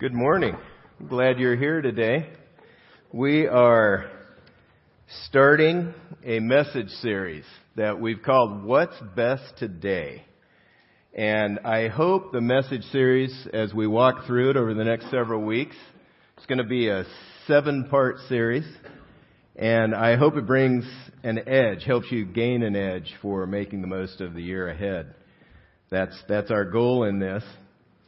Good 0.00 0.14
morning. 0.14 0.56
I'm 0.98 1.08
glad 1.08 1.38
you're 1.38 1.56
here 1.56 1.82
today. 1.82 2.30
We 3.12 3.46
are 3.46 4.10
starting 5.26 5.92
a 6.24 6.40
message 6.40 6.88
series 7.02 7.44
that 7.76 8.00
we've 8.00 8.22
called 8.22 8.64
What's 8.64 8.96
Best 9.14 9.42
Today. 9.58 10.24
And 11.12 11.58
I 11.66 11.88
hope 11.88 12.32
the 12.32 12.40
message 12.40 12.82
series, 12.84 13.46
as 13.52 13.74
we 13.74 13.86
walk 13.86 14.26
through 14.26 14.48
it 14.48 14.56
over 14.56 14.72
the 14.72 14.84
next 14.84 15.10
several 15.10 15.42
weeks, 15.42 15.76
it's 16.38 16.46
going 16.46 16.62
to 16.62 16.64
be 16.64 16.88
a 16.88 17.04
seven 17.46 17.86
part 17.90 18.20
series. 18.26 18.64
And 19.54 19.94
I 19.94 20.16
hope 20.16 20.34
it 20.36 20.46
brings 20.46 20.86
an 21.22 21.46
edge, 21.46 21.84
helps 21.84 22.10
you 22.10 22.24
gain 22.24 22.62
an 22.62 22.74
edge 22.74 23.12
for 23.20 23.46
making 23.46 23.82
the 23.82 23.86
most 23.86 24.22
of 24.22 24.32
the 24.32 24.42
year 24.42 24.66
ahead. 24.70 25.14
That's, 25.90 26.18
that's 26.26 26.50
our 26.50 26.64
goal 26.64 27.04
in 27.04 27.18
this. 27.18 27.44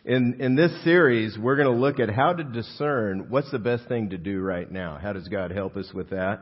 In, 0.05 0.41
in 0.41 0.57
this 0.57 0.73
series, 0.82 1.39
we're 1.39 1.55
going 1.55 1.73
to 1.73 1.80
look 1.80 2.00
at 2.00 2.11
how 2.11 2.32
to 2.32 2.43
discern 2.43 3.26
what's 3.29 3.53
the 3.53 3.61
best 3.61 3.86
thing 3.86 4.11
to 4.11 4.18
do 4.18 4.40
right 4.40 4.68
now. 4.68 4.99
How 5.00 5.13
does 5.13 5.29
God 5.29 5.53
help 5.53 5.76
us 5.76 5.93
with 5.95 6.11
that? 6.11 6.40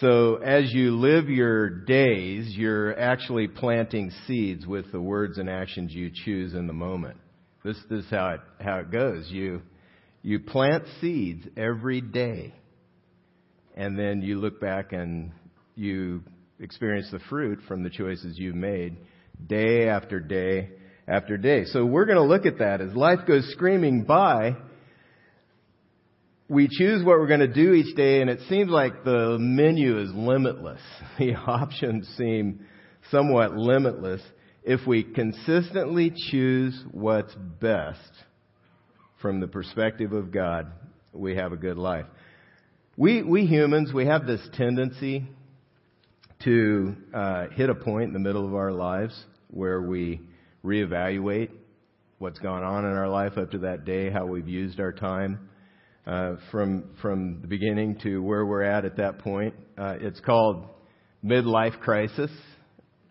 So 0.00 0.36
as 0.36 0.70
you 0.70 0.96
live 0.98 1.30
your 1.30 1.70
days, 1.70 2.54
you're 2.54 2.98
actually 2.98 3.48
planting 3.48 4.12
seeds 4.26 4.66
with 4.66 4.92
the 4.92 5.00
words 5.00 5.38
and 5.38 5.48
actions 5.48 5.94
you 5.94 6.10
choose 6.12 6.52
in 6.52 6.66
the 6.66 6.74
moment. 6.74 7.16
This, 7.64 7.78
this 7.88 8.04
is 8.04 8.10
how 8.10 8.34
it, 8.34 8.40
how 8.60 8.80
it 8.80 8.90
goes. 8.90 9.28
You, 9.30 9.62
you 10.20 10.40
plant 10.40 10.84
seeds 11.00 11.46
every 11.56 12.02
day. 12.02 12.52
And 13.74 13.98
then 13.98 14.20
you 14.20 14.38
look 14.40 14.60
back 14.60 14.92
and 14.92 15.32
you 15.74 16.22
experience 16.60 17.08
the 17.10 17.20
fruit 17.30 17.60
from 17.66 17.82
the 17.82 17.90
choices 17.90 18.38
you've 18.38 18.54
made 18.54 18.98
day 19.48 19.88
after 19.88 20.20
day 20.20 20.72
after 21.08 21.36
day. 21.36 21.64
So 21.66 21.84
we're 21.84 22.06
going 22.06 22.18
to 22.18 22.24
look 22.24 22.46
at 22.46 22.58
that 22.58 22.80
as 22.80 22.94
life 22.94 23.20
goes 23.26 23.48
screaming 23.52 24.04
by. 24.04 24.56
We 26.48 26.68
choose 26.70 27.04
what 27.04 27.18
we're 27.18 27.26
going 27.26 27.40
to 27.40 27.52
do 27.52 27.72
each 27.72 27.96
day 27.96 28.20
and 28.20 28.30
it 28.30 28.40
seems 28.48 28.70
like 28.70 29.04
the 29.04 29.36
menu 29.38 29.98
is 29.98 30.10
limitless. 30.12 30.80
The 31.18 31.34
options 31.34 32.06
seem 32.16 32.66
somewhat 33.10 33.56
limitless 33.56 34.20
if 34.66 34.84
we 34.84 35.04
consistently 35.04 36.12
choose 36.30 36.78
what's 36.90 37.32
best 37.60 38.00
from 39.22 39.38
the 39.40 39.46
perspective 39.46 40.12
of 40.12 40.32
God, 40.32 40.72
we 41.12 41.36
have 41.36 41.52
a 41.52 41.56
good 41.56 41.78
life. 41.78 42.06
We, 42.96 43.22
we 43.22 43.46
humans, 43.46 43.92
we 43.94 44.06
have 44.06 44.26
this 44.26 44.40
tendency 44.54 45.24
to 46.44 46.96
uh, 47.14 47.46
hit 47.52 47.70
a 47.70 47.76
point 47.76 48.08
in 48.08 48.12
the 48.12 48.18
middle 48.18 48.44
of 48.44 48.54
our 48.54 48.72
lives 48.72 49.18
where 49.48 49.80
we 49.80 50.20
reevaluate 50.66 51.50
what's 52.18 52.38
gone 52.40 52.62
on 52.62 52.84
in 52.84 52.92
our 52.92 53.08
life 53.08 53.38
up 53.38 53.52
to 53.52 53.58
that 53.58 53.84
day, 53.84 54.10
how 54.10 54.26
we've 54.26 54.48
used 54.48 54.80
our 54.80 54.92
time 54.92 55.48
uh, 56.06 56.36
from 56.50 56.90
from 57.00 57.40
the 57.40 57.46
beginning 57.46 57.98
to 58.02 58.22
where 58.22 58.44
we're 58.44 58.62
at 58.62 58.84
at 58.84 58.96
that 58.96 59.18
point. 59.20 59.54
Uh, 59.78 59.94
it's 60.00 60.20
called 60.20 60.66
midlife 61.24 61.78
crisis. 61.80 62.30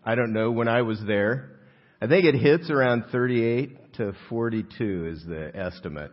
I 0.04 0.14
don't 0.14 0.32
know 0.32 0.50
when 0.50 0.68
I 0.68 0.82
was 0.82 1.00
there. 1.06 1.58
I 2.00 2.06
think 2.06 2.24
it 2.24 2.34
hits 2.34 2.70
around 2.70 3.04
38 3.10 3.94
to 3.94 4.12
42 4.28 5.12
is 5.12 5.24
the 5.26 5.50
estimate. 5.54 6.12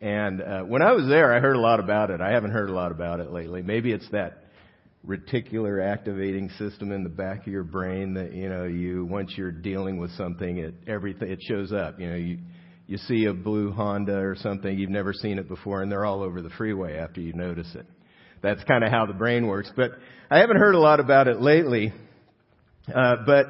And 0.00 0.42
uh, 0.42 0.62
when 0.62 0.82
I 0.82 0.92
was 0.92 1.08
there, 1.08 1.32
I 1.32 1.40
heard 1.40 1.56
a 1.56 1.60
lot 1.60 1.80
about 1.80 2.10
it. 2.10 2.20
I 2.20 2.32
haven't 2.32 2.50
heard 2.50 2.68
a 2.68 2.74
lot 2.74 2.92
about 2.92 3.20
it 3.20 3.30
lately. 3.30 3.62
Maybe 3.62 3.92
it's 3.92 4.08
that 4.10 4.41
reticular 5.06 5.84
activating 5.84 6.48
system 6.50 6.92
in 6.92 7.02
the 7.02 7.08
back 7.08 7.40
of 7.40 7.52
your 7.52 7.64
brain 7.64 8.14
that 8.14 8.32
you 8.32 8.48
know 8.48 8.64
you 8.64 9.04
once 9.04 9.32
you're 9.36 9.50
dealing 9.50 9.98
with 9.98 10.12
something 10.12 10.58
it 10.58 10.74
everything 10.86 11.28
it 11.28 11.40
shows 11.42 11.72
up. 11.72 11.98
You 11.98 12.08
know 12.08 12.16
you 12.16 12.38
you 12.86 12.98
see 12.98 13.24
a 13.24 13.32
blue 13.32 13.72
Honda 13.72 14.16
or 14.16 14.36
something 14.36 14.78
you've 14.78 14.90
never 14.90 15.12
seen 15.12 15.38
it 15.38 15.48
before 15.48 15.82
and 15.82 15.90
they're 15.90 16.04
all 16.04 16.22
over 16.22 16.40
the 16.40 16.50
freeway 16.50 16.98
after 16.98 17.20
you 17.20 17.32
notice 17.32 17.74
it. 17.74 17.86
That's 18.42 18.62
kind 18.64 18.84
of 18.84 18.90
how 18.90 19.06
the 19.06 19.12
brain 19.12 19.48
works 19.48 19.72
but 19.74 19.90
I 20.30 20.38
haven't 20.38 20.58
heard 20.58 20.76
a 20.76 20.80
lot 20.80 21.00
about 21.00 21.26
it 21.26 21.40
lately. 21.40 21.92
Uh, 22.94 23.16
but 23.26 23.46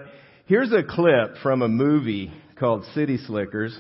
here's 0.46 0.72
a 0.72 0.82
clip 0.82 1.36
from 1.42 1.60
a 1.60 1.68
movie 1.68 2.32
called 2.58 2.84
City 2.94 3.18
Slickers. 3.26 3.76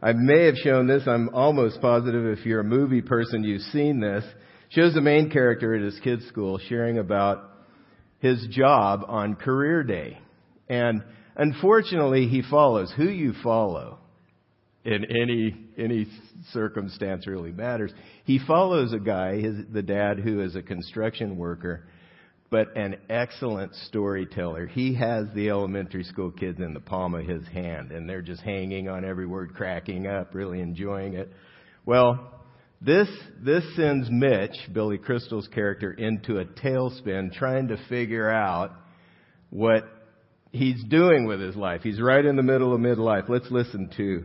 I 0.00 0.12
may 0.12 0.46
have 0.46 0.56
shown 0.56 0.86
this 0.86 1.02
I'm 1.06 1.30
almost 1.30 1.80
positive 1.80 2.38
if 2.38 2.46
you're 2.46 2.60
a 2.60 2.64
movie 2.64 3.02
person 3.02 3.42
you've 3.42 3.62
seen 3.62 3.98
this 3.98 4.24
shows 4.70 4.94
the 4.94 5.00
main 5.00 5.30
character 5.30 5.74
at 5.74 5.82
his 5.82 5.98
kids' 6.00 6.26
school 6.26 6.58
sharing 6.68 6.98
about 6.98 7.44
his 8.20 8.46
job 8.50 9.04
on 9.06 9.34
career 9.34 9.82
day. 9.82 10.18
And 10.68 11.02
unfortunately, 11.36 12.28
he 12.28 12.42
follows 12.42 12.92
who 12.96 13.08
you 13.08 13.32
follow 13.42 13.98
in 14.84 15.04
any 15.04 15.54
any 15.76 16.06
circumstance 16.52 17.26
really 17.26 17.52
matters. 17.52 17.92
He 18.24 18.40
follows 18.46 18.92
a 18.92 18.98
guy, 18.98 19.40
his, 19.40 19.56
the 19.72 19.82
dad 19.82 20.18
who 20.18 20.40
is 20.40 20.56
a 20.56 20.62
construction 20.62 21.36
worker, 21.36 21.84
but 22.50 22.76
an 22.76 22.96
excellent 23.08 23.74
storyteller. 23.86 24.66
He 24.66 24.94
has 24.94 25.26
the 25.34 25.50
elementary 25.50 26.04
school 26.04 26.30
kids 26.30 26.58
in 26.60 26.74
the 26.74 26.80
palm 26.80 27.14
of 27.14 27.26
his 27.26 27.46
hand, 27.48 27.92
and 27.92 28.08
they're 28.08 28.22
just 28.22 28.42
hanging 28.42 28.88
on 28.88 29.04
every 29.04 29.26
word, 29.26 29.54
cracking 29.54 30.06
up, 30.06 30.34
really 30.34 30.60
enjoying 30.60 31.14
it. 31.14 31.30
Well, 31.84 32.37
this, 32.80 33.08
this 33.40 33.64
sends 33.74 34.08
Mitch, 34.10 34.56
Billy 34.72 34.98
Crystal's 34.98 35.48
character, 35.48 35.92
into 35.92 36.38
a 36.38 36.44
tailspin 36.44 37.32
trying 37.32 37.68
to 37.68 37.76
figure 37.88 38.30
out 38.30 38.72
what 39.50 39.84
he's 40.52 40.82
doing 40.84 41.26
with 41.26 41.40
his 41.40 41.56
life. 41.56 41.82
He's 41.82 42.00
right 42.00 42.24
in 42.24 42.36
the 42.36 42.42
middle 42.42 42.72
of 42.72 42.80
midlife. 42.80 43.28
Let's 43.28 43.50
listen 43.50 43.90
to 43.96 44.24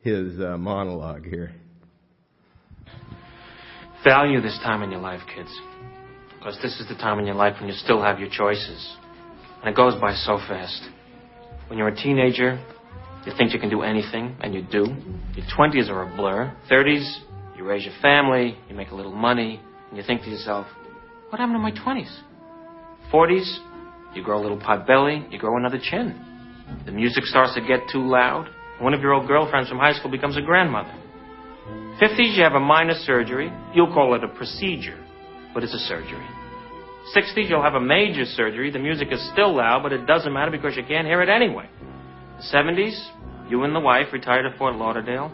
his 0.00 0.40
uh, 0.40 0.56
monologue 0.58 1.24
here. 1.26 1.52
Value 4.04 4.40
this 4.40 4.58
time 4.64 4.82
in 4.82 4.90
your 4.90 5.00
life, 5.00 5.20
kids. 5.34 5.50
Because 6.38 6.58
this 6.62 6.78
is 6.80 6.88
the 6.88 6.94
time 6.96 7.18
in 7.18 7.26
your 7.26 7.34
life 7.34 7.56
when 7.60 7.68
you 7.68 7.74
still 7.74 8.02
have 8.02 8.18
your 8.18 8.28
choices. 8.30 8.96
And 9.60 9.70
it 9.70 9.76
goes 9.76 10.00
by 10.00 10.12
so 10.14 10.38
fast. 10.38 10.80
When 11.68 11.78
you're 11.78 11.88
a 11.88 11.96
teenager, 11.96 12.62
you 13.24 13.32
think 13.36 13.52
you 13.52 13.58
can 13.58 13.70
do 13.70 13.82
anything, 13.82 14.36
and 14.40 14.54
you 14.54 14.62
do. 14.62 14.84
Your 15.34 15.46
20s 15.58 15.88
are 15.88 16.02
a 16.02 16.16
blur. 16.16 16.56
30s, 16.70 17.20
you 17.56 17.64
raise 17.64 17.84
your 17.84 17.94
family, 18.02 18.56
you 18.68 18.74
make 18.74 18.90
a 18.90 18.94
little 18.94 19.14
money, 19.14 19.60
and 19.88 19.96
you 19.96 20.04
think 20.04 20.22
to 20.22 20.30
yourself, 20.30 20.66
what 21.30 21.40
happened 21.40 21.56
to 21.56 21.58
my 21.58 21.72
20s? 21.72 22.20
40s, 23.12 23.58
you 24.14 24.22
grow 24.22 24.38
a 24.38 24.42
little 24.42 24.60
pot 24.60 24.86
belly, 24.86 25.26
you 25.30 25.38
grow 25.38 25.56
another 25.56 25.78
chin. 25.82 26.20
The 26.84 26.92
music 26.92 27.24
starts 27.24 27.54
to 27.54 27.60
get 27.60 27.80
too 27.90 28.06
loud. 28.06 28.48
One 28.80 28.92
of 28.92 29.00
your 29.00 29.14
old 29.14 29.26
girlfriends 29.26 29.68
from 29.68 29.78
high 29.78 29.92
school 29.92 30.10
becomes 30.10 30.36
a 30.36 30.42
grandmother. 30.42 30.94
50s, 32.00 32.36
you 32.36 32.42
have 32.42 32.52
a 32.52 32.60
minor 32.60 32.94
surgery. 32.94 33.50
You'll 33.74 33.92
call 33.92 34.14
it 34.14 34.24
a 34.24 34.28
procedure, 34.28 35.02
but 35.54 35.64
it's 35.64 35.74
a 35.74 35.78
surgery. 35.78 36.26
60s, 37.16 37.48
you'll 37.48 37.62
have 37.62 37.74
a 37.74 37.80
major 37.80 38.24
surgery. 38.24 38.70
The 38.70 38.78
music 38.78 39.08
is 39.12 39.30
still 39.32 39.56
loud, 39.56 39.82
but 39.82 39.92
it 39.92 40.06
doesn't 40.06 40.32
matter 40.32 40.50
because 40.50 40.76
you 40.76 40.82
can't 40.82 41.06
hear 41.06 41.22
it 41.22 41.28
anyway. 41.28 41.68
70s, 42.52 43.48
you 43.48 43.62
and 43.62 43.74
the 43.74 43.80
wife 43.80 44.08
retire 44.12 44.42
to 44.42 44.56
Fort 44.58 44.74
Lauderdale 44.74 45.32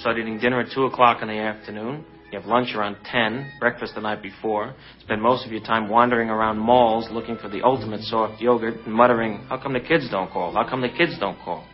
start 0.00 0.18
eating 0.18 0.38
dinner 0.38 0.60
at 0.60 0.72
2 0.72 0.84
o'clock 0.84 1.22
in 1.22 1.28
the 1.28 1.38
afternoon. 1.38 2.04
You 2.30 2.38
have 2.38 2.48
lunch 2.48 2.74
around 2.74 2.96
10, 3.04 3.52
breakfast 3.58 3.94
the 3.94 4.02
night 4.02 4.22
before. 4.22 4.74
Spend 5.00 5.22
most 5.22 5.46
of 5.46 5.52
your 5.52 5.62
time 5.62 5.88
wandering 5.88 6.28
around 6.28 6.58
malls 6.58 7.08
looking 7.10 7.38
for 7.38 7.48
the 7.48 7.62
ultimate 7.62 8.02
soft 8.02 8.40
yogurt 8.40 8.74
and 8.84 8.94
muttering, 8.94 9.46
How 9.48 9.56
come 9.60 9.72
the 9.72 9.80
kids 9.80 10.08
don't 10.10 10.30
call? 10.30 10.52
How 10.52 10.68
come 10.68 10.82
the 10.82 10.90
kids 10.90 11.18
don't 11.18 11.38
call? 11.38 11.64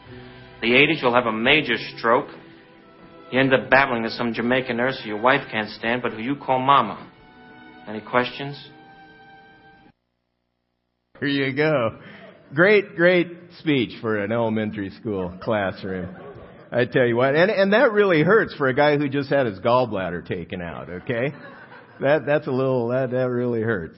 The 0.60 0.68
80s, 0.68 1.02
you'll 1.02 1.14
have 1.14 1.26
a 1.26 1.32
major 1.32 1.74
stroke. 1.96 2.28
You 3.32 3.40
end 3.40 3.52
up 3.52 3.68
babbling 3.68 4.04
to 4.04 4.10
some 4.10 4.32
Jamaican 4.32 4.76
nurse 4.76 5.00
who 5.02 5.08
your 5.08 5.20
wife 5.20 5.42
can't 5.50 5.70
stand, 5.70 6.02
but 6.02 6.12
who 6.12 6.22
you 6.22 6.36
call 6.36 6.60
Mama. 6.60 7.10
Any 7.88 8.00
questions? 8.00 8.56
Here 11.18 11.28
you 11.28 11.52
go. 11.54 11.98
Great, 12.54 12.94
great 12.94 13.28
speech 13.58 14.00
for 14.00 14.18
an 14.22 14.30
elementary 14.30 14.90
school 14.90 15.36
classroom. 15.42 16.23
I 16.72 16.86
tell 16.86 17.06
you 17.06 17.16
what, 17.16 17.34
and 17.34 17.50
and 17.50 17.72
that 17.72 17.92
really 17.92 18.22
hurts 18.22 18.54
for 18.54 18.68
a 18.68 18.74
guy 18.74 18.96
who 18.96 19.08
just 19.08 19.30
had 19.30 19.46
his 19.46 19.58
gallbladder 19.60 20.26
taken 20.26 20.60
out. 20.60 20.90
Okay, 20.90 21.32
that 22.00 22.26
that's 22.26 22.46
a 22.46 22.50
little 22.50 22.88
that 22.88 23.10
that 23.10 23.30
really 23.30 23.62
hurts. 23.62 23.96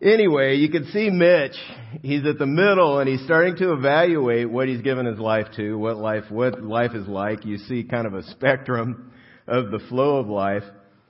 Anyway, 0.00 0.56
you 0.56 0.68
can 0.68 0.84
see 0.86 1.08
Mitch. 1.08 1.56
He's 2.02 2.26
at 2.26 2.38
the 2.38 2.46
middle 2.46 2.98
and 2.98 3.08
he's 3.08 3.24
starting 3.24 3.56
to 3.56 3.72
evaluate 3.72 4.50
what 4.50 4.68
he's 4.68 4.82
given 4.82 5.06
his 5.06 5.18
life 5.18 5.46
to, 5.56 5.74
what 5.78 5.96
life 5.96 6.24
what 6.30 6.62
life 6.62 6.90
is 6.94 7.08
like. 7.08 7.46
You 7.46 7.56
see 7.56 7.82
kind 7.82 8.06
of 8.06 8.12
a 8.12 8.22
spectrum 8.24 9.12
of 9.48 9.70
the 9.70 9.78
flow 9.88 10.18
of 10.18 10.26
life, 10.26 10.64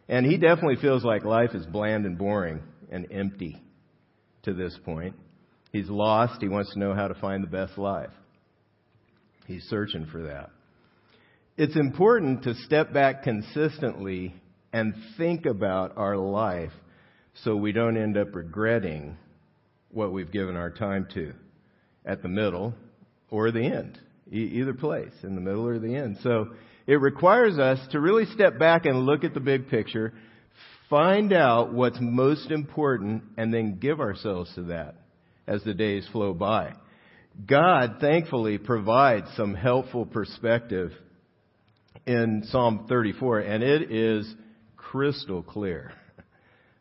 and 0.08 0.25
he 0.25 0.37
definitely 0.37 0.76
feels 0.76 1.05
like 1.05 1.25
life 1.25 1.50
is 1.55 1.67
bland 1.67 2.06
and 2.06 2.17
boring 2.17 2.61
and 2.90 3.08
empty 3.11 3.61
to 4.44 4.55
this 4.55 4.79
point. 4.84 5.17
He's 5.72 5.88
lost. 5.88 6.40
He 6.40 6.49
wants 6.49 6.72
to 6.75 6.79
know 6.79 6.94
how 6.94 7.08
to 7.08 7.14
find 7.14 7.43
the 7.43 7.49
best 7.49 7.76
life. 7.76 8.11
He's 9.46 9.64
searching 9.64 10.06
for 10.06 10.22
that. 10.22 10.50
It's 11.56 11.76
important 11.76 12.43
to 12.44 12.54
step 12.54 12.93
back 12.93 13.22
consistently 13.22 14.34
and 14.72 14.94
think 15.16 15.46
about 15.46 15.96
our 15.96 16.16
life 16.16 16.72
so 17.44 17.56
we 17.56 17.72
don't 17.72 17.96
end 17.96 18.16
up 18.16 18.34
regretting 18.34 19.16
what 19.90 20.12
we've 20.12 20.31
given 20.31 20.56
our 20.56 20.70
time 20.70 21.06
to 21.14 21.32
at 22.04 22.22
the 22.22 22.28
middle 22.28 22.75
or 23.31 23.50
the 23.50 23.64
end. 23.64 23.98
e- 24.31 24.60
either 24.60 24.75
place, 24.75 25.12
in 25.22 25.34
the 25.34 25.40
middle 25.40 25.66
or 25.66 25.78
the 25.78 25.94
end. 25.94 26.19
So 26.22 26.48
it 26.87 27.00
requires 27.00 27.58
us 27.58 27.78
to 27.93 28.00
really 28.00 28.26
step 28.26 28.58
back 28.58 28.87
and 28.87 29.06
look 29.06 29.25
at 29.25 29.34
the 29.34 29.40
big 29.40 29.69
picture, 29.69 30.12
find 30.90 31.32
out 31.32 31.72
what's 31.72 31.98
most 32.00 32.50
important, 32.50 33.22
and 33.37 33.52
then 33.52 33.78
give 33.78 34.00
ourselves 34.00 34.52
to 34.56 34.62
that 34.64 34.96
as 35.46 35.62
the 35.62 35.75
days 35.75 36.06
flow 36.12 36.34
by. 36.34 36.75
God 37.44 37.96
thankfully 38.00 38.56
provides 38.56 39.26
some 39.36 39.54
helpful 39.54 40.06
perspective 40.06 40.92
in 42.06 42.44
Psalm 42.46 42.86
34, 42.88 43.40
and 43.40 43.62
it 43.62 43.92
is 43.92 44.32
crystal 44.76 45.42
clear 45.42 45.92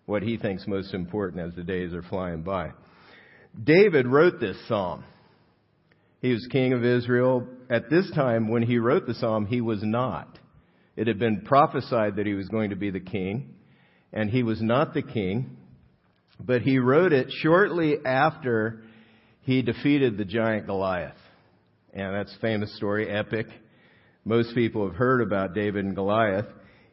what 0.06 0.24
he 0.24 0.38
thinks 0.38 0.66
most 0.66 0.94
important 0.94 1.46
as 1.46 1.56
the 1.56 1.64
days 1.64 1.94
are 1.94 2.04
flying 2.04 2.42
by. 2.44 2.72
David 3.62 4.08
wrote 4.08 4.40
this 4.40 4.56
psalm. 4.68 5.04
He 6.22 6.32
was 6.32 6.48
king 6.52 6.72
of 6.72 6.86
Israel. 6.86 7.48
At 7.70 7.90
this 7.90 8.10
time, 8.16 8.48
when 8.48 8.64
he 8.64 8.78
wrote 8.78 9.08
the 9.08 9.14
psalm, 9.16 9.48
he 9.48 9.60
was 9.60 9.84
not. 9.84 10.40
It 10.96 11.08
had 11.08 11.20
been 11.20 11.42
prophesied 11.42 12.16
that 12.16 12.26
he 12.26 12.34
was 12.34 12.48
going 12.48 12.70
to 12.70 12.78
be 12.78 12.92
the 12.92 13.02
king, 13.02 13.56
and 14.14 14.30
he 14.30 14.44
was 14.44 14.62
not 14.62 14.94
the 14.94 15.02
king, 15.02 15.58
but 16.40 16.62
he 16.62 16.80
wrote 16.80 17.12
it 17.12 17.28
shortly 17.42 17.98
after 18.06 18.84
he 19.46 19.62
defeated 19.62 20.18
the 20.18 20.26
giant 20.26 20.66
Goliath. 20.66 21.16
And 21.94 22.16
that's 22.16 22.36
a 22.36 22.40
famous 22.40 22.76
story, 22.76 23.10
epic. 23.10 23.46
Most 24.26 24.56
people 24.56 24.88
have 24.88 24.96
heard 24.96 25.22
about 25.22 25.54
David 25.54 25.86
and 25.86 25.96
Goliath. 25.96 26.48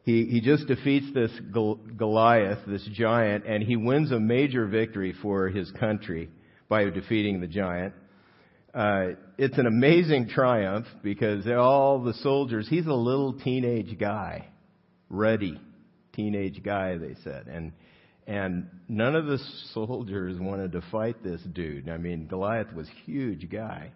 He, 0.05 0.27
he 0.27 0.43
just 0.43 0.67
defeats 0.67 1.07
this 1.15 1.31
Goliath, 1.97 2.59
this 2.67 2.87
giant, 2.93 3.47
and 3.47 3.63
he 3.63 3.77
wins 3.77 4.13
a 4.13 4.21
major 4.21 4.67
victory 4.67 5.15
for 5.23 5.49
his 5.49 5.71
country 5.73 6.29
by 6.69 6.85
defeating 6.85 7.41
the 7.41 7.47
giant. 7.47 7.95
Uh, 8.75 9.15
it's 9.39 9.57
an 9.57 9.67
amazing 9.67 10.29
triumph 10.29 10.87
because 11.03 11.47
all 11.47 12.03
the 12.03 12.15
soldiers, 12.15 12.69
he's 12.69 12.87
a 12.87 12.93
little 12.93 13.33
teenage 13.33 13.99
guy, 13.99 14.49
ruddy 15.09 15.59
teenage 16.13 16.63
guy, 16.63 16.99
they 16.99 17.15
said. 17.25 17.47
And, 17.47 17.73
and 18.27 18.69
none 18.89 19.17
of 19.17 19.27
the 19.27 19.39
soldiers 19.73 20.39
wanted 20.39 20.73
to 20.73 20.83
fight 20.91 21.23
this 21.23 21.41
dude. 21.53 21.89
I 21.89 21.97
mean, 21.97 22.27
Goliath 22.27 22.73
was 22.73 22.89
huge 23.05 23.51
guy, 23.51 23.93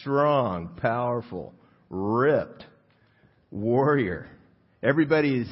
strong, 0.00 0.70
powerful, 0.80 1.52
ripped, 1.90 2.64
warrior. 3.50 4.28
Everybody's 4.82 5.48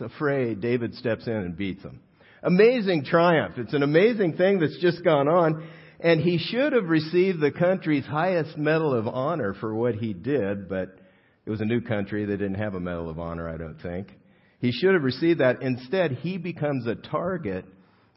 afraid. 0.00 0.60
David 0.60 0.94
steps 0.94 1.26
in 1.26 1.32
and 1.32 1.56
beats 1.56 1.82
him. 1.82 2.00
Amazing 2.42 3.04
triumph. 3.04 3.54
It's 3.56 3.74
an 3.74 3.82
amazing 3.82 4.36
thing 4.36 4.60
that's 4.60 4.78
just 4.78 5.02
gone 5.02 5.26
on. 5.26 5.68
And 5.98 6.20
he 6.20 6.38
should 6.38 6.74
have 6.74 6.84
received 6.84 7.40
the 7.40 7.50
country's 7.50 8.04
highest 8.04 8.56
medal 8.58 8.94
of 8.94 9.08
honor 9.08 9.54
for 9.54 9.74
what 9.74 9.94
he 9.94 10.12
did, 10.12 10.68
but 10.68 10.98
it 11.46 11.50
was 11.50 11.60
a 11.60 11.64
new 11.64 11.80
country. 11.80 12.26
They 12.26 12.36
didn't 12.36 12.56
have 12.56 12.74
a 12.74 12.80
medal 12.80 13.08
of 13.08 13.18
honor, 13.18 13.48
I 13.48 13.56
don't 13.56 13.80
think. 13.80 14.08
He 14.58 14.72
should 14.72 14.94
have 14.94 15.02
received 15.02 15.40
that. 15.40 15.62
Instead, 15.62 16.12
he 16.12 16.38
becomes 16.38 16.86
a 16.86 16.94
target 16.94 17.64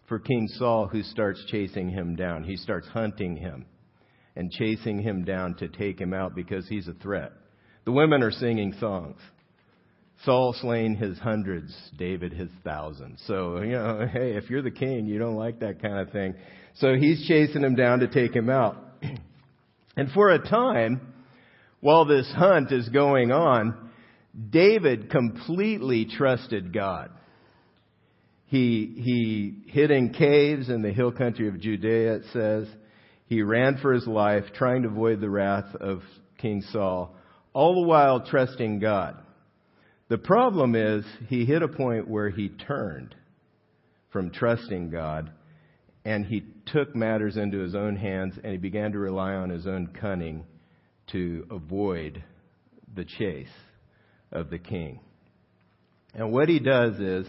for 0.07 0.19
King 0.19 0.47
Saul, 0.53 0.88
who 0.88 1.03
starts 1.03 1.44
chasing 1.47 1.89
him 1.89 2.15
down. 2.15 2.44
He 2.44 2.57
starts 2.57 2.88
hunting 2.88 3.38
him 3.38 3.65
and 4.36 4.51
chasing 4.51 5.00
him 5.00 5.24
down 5.24 5.56
to 5.56 5.68
take 5.68 6.00
him 6.00 6.13
out 6.13 6.36
because 6.36 6.68
he's 6.68 6.88
a 6.88 6.94
threat. 6.94 7.31
The 7.86 7.91
women 7.91 8.24
are 8.24 8.31
singing 8.31 8.74
songs. 8.80 9.18
Saul 10.25 10.53
slain 10.59 10.95
his 10.95 11.18
hundreds, 11.19 11.74
David 11.97 12.33
his 12.33 12.50
thousands. 12.63 13.21
So, 13.25 13.62
you 13.62 13.71
know, 13.71 14.07
hey, 14.12 14.33
if 14.36 14.50
you're 14.50 14.62
the 14.62 14.71
king, 14.71 15.06
you 15.06 15.19
don't 15.19 15.36
like 15.36 15.59
that 15.59 15.81
kind 15.81 16.00
of 16.00 16.12
thing. 16.12 16.36
So 16.75 16.95
he's 16.95 17.25
chasing 17.27 17.63
him 17.63 17.75
down 17.75 18.00
to 18.00 18.07
take 18.07 18.36
him 18.36 18.50
out. 18.50 18.77
and 19.95 20.12
for 20.12 20.30
a 20.30 20.39
time, 20.39 21.13
while 21.81 22.06
this 22.06 22.31
hunt 22.36 22.71
is 22.71 22.89
going 22.89 23.31
on, 23.31 23.88
David 24.50 25.10
completely 25.10 26.06
trusted 26.06 26.74
God. 26.74 27.12
He, 28.46 28.94
he 28.98 29.72
hid 29.72 29.92
in 29.92 30.14
caves 30.14 30.70
in 30.70 30.81
the 30.81 30.92
hill 30.92 31.12
country 31.12 31.48
of 31.48 31.60
Judea, 31.60 32.16
it 32.16 32.24
says. 32.34 32.68
He 33.28 33.44
ran 33.44 33.78
for 33.78 33.94
his 33.94 34.08
life, 34.08 34.46
trying 34.56 34.84
to 34.84 34.90
avoid 34.90 35.22
the 35.22 35.30
wrath 35.30 35.76
of 35.76 36.02
King 36.40 36.64
Saul, 36.72 37.16
all 37.54 37.76
the 37.76 37.88
while 37.88 38.22
trusting 38.22 38.80
God. 38.80 39.18
The 40.08 40.18
problem 40.18 40.74
is, 40.75 41.06
he 41.28 41.46
hit 41.46 41.62
a 41.62 41.68
point 41.68 42.08
where 42.08 42.30
he 42.30 42.50
turned 42.50 43.14
from 44.12 44.32
trusting 44.32 44.90
God 44.90 45.32
and 46.04 46.25
he 46.25 46.46
took 46.66 46.96
matters 46.96 47.38
into 47.38 47.60
his 47.60 47.75
own 47.75 47.96
hands 47.96 48.34
and 48.44 48.52
he 48.52 48.58
began 48.58 48.94
to 48.94 49.00
rely 49.00 49.34
on 49.34 49.50
his 49.50 49.68
own 49.68 49.88
cunning 50.00 50.46
to 51.12 51.46
avoid 51.52 52.24
the 52.96 53.06
chase 53.06 53.50
of 54.31 54.50
the 54.50 54.60
king. 54.60 55.00
And 56.14 56.31
what 56.31 56.50
he 56.50 56.60
does 56.60 57.00
is, 57.00 57.28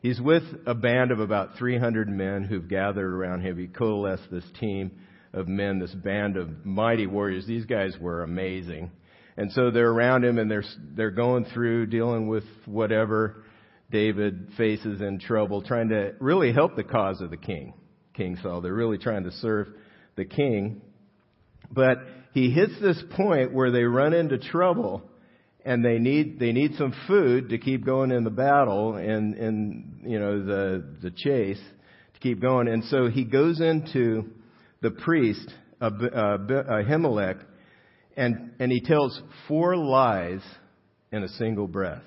he's 0.00 0.20
with 0.20 0.44
a 0.66 0.74
band 0.74 1.10
of 1.10 1.20
about 1.20 1.58
300 1.58 2.08
men 2.08 2.44
who've 2.44 2.68
gathered 2.68 3.12
around 3.12 3.42
him. 3.42 3.58
He 3.58 3.66
coalesced 3.66 4.30
this 4.30 4.44
team 4.58 4.92
of 5.32 5.48
men, 5.48 5.78
this 5.78 5.94
band 5.94 6.36
of 6.36 6.64
mighty 6.64 7.06
warriors. 7.06 7.46
These 7.46 7.66
guys 7.66 7.96
were 8.00 8.22
amazing. 8.22 8.90
And 9.36 9.50
so 9.52 9.70
they're 9.70 9.90
around 9.90 10.24
him 10.24 10.38
and 10.38 10.50
they're, 10.50 10.64
they're 10.94 11.10
going 11.10 11.46
through 11.46 11.86
dealing 11.86 12.28
with 12.28 12.44
whatever 12.66 13.44
David 13.90 14.48
faces 14.56 15.00
in 15.00 15.18
trouble, 15.18 15.62
trying 15.62 15.88
to 15.90 16.14
really 16.18 16.52
help 16.52 16.76
the 16.76 16.84
cause 16.84 17.20
of 17.20 17.30
the 17.30 17.36
king, 17.36 17.74
King 18.14 18.38
Saul. 18.42 18.60
They're 18.60 18.74
really 18.74 18.98
trying 18.98 19.24
to 19.24 19.32
serve 19.32 19.68
the 20.16 20.24
king. 20.24 20.82
But 21.70 21.98
he 22.32 22.50
hits 22.50 22.72
this 22.80 23.02
point 23.16 23.52
where 23.52 23.70
they 23.70 23.84
run 23.84 24.12
into 24.14 24.38
trouble 24.38 25.02
and 25.64 25.84
they 25.84 25.98
need, 25.98 26.38
they 26.38 26.52
need 26.52 26.74
some 26.76 26.92
food 27.06 27.50
to 27.50 27.58
keep 27.58 27.84
going 27.84 28.10
in 28.10 28.24
the 28.24 28.30
battle 28.30 28.96
and, 28.96 29.34
and, 29.34 30.02
you 30.04 30.18
know, 30.18 30.44
the, 30.44 30.84
the 31.02 31.10
chase 31.10 31.60
to 32.14 32.20
keep 32.20 32.40
going. 32.40 32.68
And 32.68 32.84
so 32.84 33.08
he 33.08 33.24
goes 33.24 33.60
into 33.60 34.30
the 34.80 34.90
priest, 34.90 35.52
Ahimelech, 35.80 37.44
and, 38.16 38.50
and 38.58 38.72
he 38.72 38.80
tells 38.80 39.20
four 39.46 39.76
lies 39.76 40.40
in 41.12 41.22
a 41.22 41.28
single 41.28 41.68
breath 41.68 42.02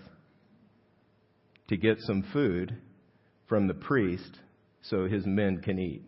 to 1.69 1.77
get 1.77 1.97
some 2.01 2.23
food 2.33 2.75
from 3.47 3.67
the 3.67 3.73
priest 3.73 4.39
so 4.83 5.07
his 5.07 5.25
men 5.25 5.61
can 5.61 5.79
eat. 5.79 6.03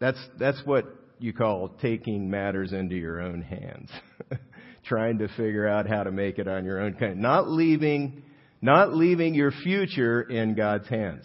That's, 0.00 0.18
that's 0.38 0.60
what 0.64 0.84
you 1.18 1.32
call 1.32 1.70
taking 1.80 2.30
matters 2.30 2.72
into 2.72 2.96
your 2.96 3.20
own 3.20 3.42
hands. 3.42 3.90
Trying 4.88 5.18
to 5.18 5.28
figure 5.28 5.68
out 5.68 5.86
how 5.86 6.02
to 6.02 6.10
make 6.10 6.38
it 6.38 6.48
on 6.48 6.64
your 6.64 6.80
own. 6.80 6.94
kind 6.94 7.20
Not 7.20 7.48
leaving, 7.48 8.22
not 8.62 8.94
leaving 8.94 9.34
your 9.34 9.50
future 9.50 10.22
in 10.22 10.54
God's 10.54 10.88
hands. 10.88 11.24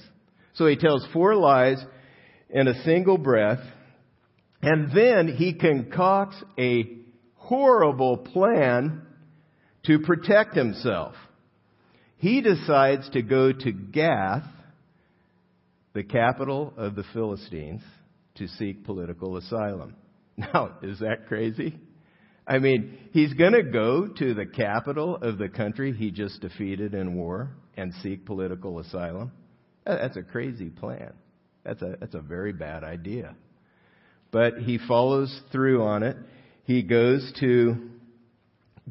So 0.55 0.67
he 0.67 0.75
tells 0.75 1.05
four 1.13 1.35
lies 1.35 1.83
in 2.49 2.67
a 2.67 2.83
single 2.83 3.17
breath 3.17 3.61
and 4.63 4.91
then 4.95 5.27
he 5.27 5.53
concocts 5.53 6.41
a 6.57 6.97
horrible 7.35 8.17
plan 8.17 9.01
to 9.85 9.99
protect 9.99 10.55
himself. 10.55 11.15
He 12.15 12.39
decides 12.41 13.09
to 13.09 13.21
go 13.21 13.51
to 13.51 13.71
Gath, 13.73 14.45
the 15.93 16.03
capital 16.03 16.73
of 16.77 16.95
the 16.95 17.03
Philistines, 17.13 17.81
to 18.35 18.47
seek 18.47 18.85
political 18.85 19.37
asylum. 19.37 19.95
Now, 20.35 20.77
is 20.81 20.97
that 20.97 21.27
crazy? 21.27 21.79
I 22.45 22.59
mean, 22.59 22.97
he's 23.11 23.33
going 23.33 23.53
to 23.53 23.63
go 23.63 24.07
to 24.07 24.33
the 24.33 24.45
capital 24.45 25.15
of 25.15 25.37
the 25.37 25.49
country 25.49 25.93
he 25.93 26.11
just 26.11 26.41
defeated 26.41 26.93
in 26.93 27.15
war 27.15 27.51
and 27.77 27.93
seek 28.01 28.25
political 28.25 28.79
asylum. 28.79 29.31
That's 29.85 30.17
a 30.17 30.23
crazy 30.23 30.69
plan. 30.69 31.13
That's 31.63 31.81
a, 31.81 31.95
that's 31.99 32.15
a 32.15 32.21
very 32.21 32.53
bad 32.53 32.83
idea 32.83 33.35
but 34.33 34.57
he 34.57 34.79
follows 34.87 35.41
through 35.51 35.83
on 35.83 36.03
it. 36.03 36.17
He 36.65 36.81
goes 36.81 37.31
to 37.39 37.89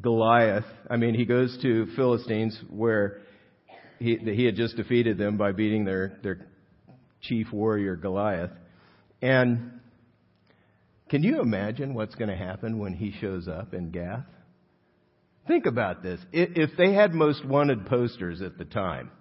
Goliath. 0.01 0.63
I 0.89 0.95
mean, 0.95 1.13
he 1.13 1.25
goes 1.25 1.55
to 1.61 1.85
Philistines 1.97 2.59
where 2.69 3.19
he, 3.99 4.15
he 4.15 4.45
had 4.45 4.55
just 4.55 4.77
defeated 4.77 5.17
them 5.17 5.37
by 5.37 5.51
beating 5.51 5.83
their, 5.83 6.17
their 6.23 6.47
chief 7.21 7.51
warrior 7.51 7.97
Goliath. 7.97 8.51
And 9.21 9.81
can 11.13 11.21
you 11.21 11.41
imagine 11.41 11.93
what's 11.93 12.15
going 12.15 12.31
to 12.31 12.35
happen 12.35 12.79
when 12.79 12.91
he 12.91 13.13
shows 13.21 13.47
up 13.47 13.75
in 13.75 13.91
Gath? 13.91 14.25
Think 15.47 15.67
about 15.67 16.01
this. 16.01 16.19
If 16.31 16.71
they 16.75 16.91
had 16.91 17.13
most 17.13 17.45
wanted 17.45 17.85
posters 17.85 18.41
at 18.41 18.57
the 18.57 18.65
time, 18.65 19.11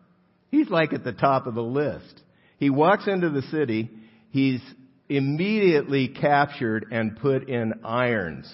he's 0.51 0.71
like 0.71 0.95
at 0.95 1.05
the 1.05 1.13
top 1.13 1.47
of 1.47 1.55
the 1.55 1.63
list. 1.63 2.23
He 2.57 2.71
walks 2.71 3.07
into 3.07 3.29
the 3.29 3.43
city. 3.43 3.91
He's 4.31 4.63
immediately 5.11 6.09
captured 6.09 6.87
and 6.91 7.19
put 7.19 7.51
in 7.51 7.75
irons. 7.85 8.51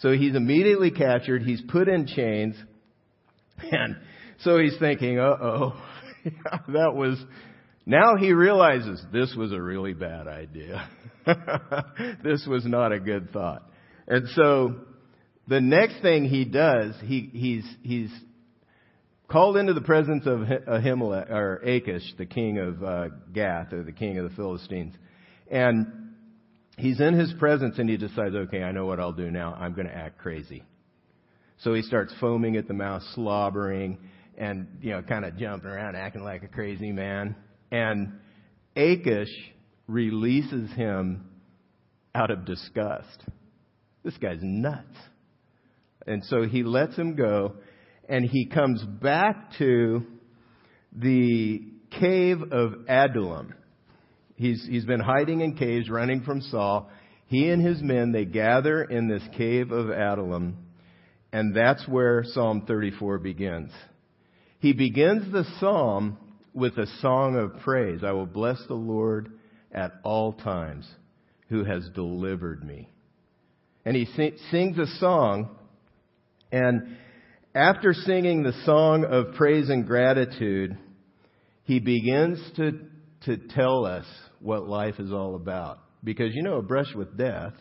So 0.00 0.12
he's 0.12 0.36
immediately 0.36 0.90
captured, 0.90 1.44
he's 1.44 1.62
put 1.62 1.88
in 1.88 2.06
chains, 2.06 2.56
and 3.72 3.96
so 4.40 4.58
he's 4.58 4.76
thinking, 4.78 5.18
uh 5.18 5.34
oh, 5.40 5.82
that 6.68 6.94
was, 6.94 7.18
now 7.88 8.16
he 8.16 8.34
realizes 8.34 9.02
this 9.14 9.34
was 9.34 9.50
a 9.50 9.60
really 9.60 9.94
bad 9.94 10.28
idea. 10.28 10.86
this 12.22 12.46
was 12.46 12.66
not 12.66 12.92
a 12.92 13.00
good 13.00 13.30
thought. 13.32 13.62
And 14.06 14.28
so 14.34 14.74
the 15.48 15.62
next 15.62 16.02
thing 16.02 16.26
he 16.26 16.44
does, 16.44 16.94
he, 17.02 17.30
he's, 17.32 17.64
he's 17.82 18.10
called 19.26 19.56
into 19.56 19.72
the 19.72 19.80
presence 19.80 20.26
of 20.26 20.40
Ahimelech, 20.40 21.30
or 21.30 21.62
Achish, 21.64 22.02
the 22.18 22.26
king 22.26 22.58
of 22.58 22.84
uh, 22.84 23.08
Gath, 23.32 23.72
or 23.72 23.82
the 23.82 23.92
king 23.92 24.18
of 24.18 24.28
the 24.28 24.36
Philistines. 24.36 24.94
And 25.50 26.10
he's 26.76 27.00
in 27.00 27.14
his 27.14 27.32
presence 27.38 27.78
and 27.78 27.88
he 27.88 27.96
decides, 27.96 28.34
okay, 28.34 28.62
I 28.62 28.70
know 28.70 28.84
what 28.84 29.00
I'll 29.00 29.14
do 29.14 29.30
now. 29.30 29.54
I'm 29.54 29.72
going 29.72 29.88
to 29.88 29.96
act 29.96 30.18
crazy. 30.18 30.62
So 31.60 31.72
he 31.72 31.80
starts 31.80 32.12
foaming 32.20 32.56
at 32.56 32.68
the 32.68 32.74
mouth, 32.74 33.00
slobbering, 33.14 33.96
and, 34.36 34.68
you 34.82 34.90
know, 34.90 35.00
kind 35.00 35.24
of 35.24 35.38
jumping 35.38 35.70
around, 35.70 35.96
acting 35.96 36.22
like 36.22 36.42
a 36.42 36.48
crazy 36.48 36.92
man. 36.92 37.34
And 37.70 38.18
Achish 38.76 39.28
releases 39.86 40.70
him 40.72 41.28
out 42.14 42.30
of 42.30 42.44
disgust. 42.44 43.24
This 44.04 44.16
guy's 44.18 44.38
nuts. 44.40 44.96
And 46.06 46.24
so 46.24 46.44
he 46.44 46.62
lets 46.62 46.96
him 46.96 47.14
go, 47.14 47.54
and 48.08 48.24
he 48.24 48.46
comes 48.46 48.82
back 48.82 49.52
to 49.58 50.02
the 50.96 51.62
cave 52.00 52.38
of 52.50 52.74
Adullam. 52.88 53.54
He's, 54.36 54.64
he's 54.68 54.84
been 54.84 55.00
hiding 55.00 55.40
in 55.40 55.56
caves, 55.56 55.90
running 55.90 56.22
from 56.22 56.40
Saul. 56.40 56.88
He 57.26 57.50
and 57.50 57.64
his 57.64 57.82
men, 57.82 58.12
they 58.12 58.24
gather 58.24 58.82
in 58.82 59.08
this 59.08 59.22
cave 59.36 59.70
of 59.70 59.90
Adullam, 59.90 60.56
and 61.32 61.54
that's 61.54 61.86
where 61.86 62.22
Psalm 62.24 62.64
34 62.66 63.18
begins. 63.18 63.70
He 64.60 64.72
begins 64.72 65.30
the 65.30 65.44
psalm 65.60 66.16
with 66.54 66.76
a 66.78 66.86
song 67.00 67.36
of 67.36 67.62
praise. 67.62 68.00
I 68.04 68.12
will 68.12 68.26
bless 68.26 68.58
the 68.66 68.74
Lord 68.74 69.32
at 69.72 69.92
all 70.02 70.32
times 70.32 70.88
who 71.48 71.64
has 71.64 71.88
delivered 71.94 72.64
me. 72.64 72.90
And 73.84 73.96
he 73.96 74.06
sings 74.50 74.78
a 74.78 74.86
song, 74.98 75.56
and 76.52 76.96
after 77.54 77.94
singing 77.94 78.42
the 78.42 78.52
song 78.64 79.04
of 79.04 79.34
praise 79.34 79.70
and 79.70 79.86
gratitude, 79.86 80.76
he 81.64 81.80
begins 81.80 82.38
to, 82.56 82.80
to 83.24 83.36
tell 83.54 83.86
us 83.86 84.04
what 84.40 84.68
life 84.68 84.96
is 84.98 85.12
all 85.12 85.34
about. 85.34 85.78
Because 86.04 86.34
you 86.34 86.42
know, 86.42 86.58
a 86.58 86.62
brush 86.62 86.94
with 86.94 87.16
death 87.16 87.54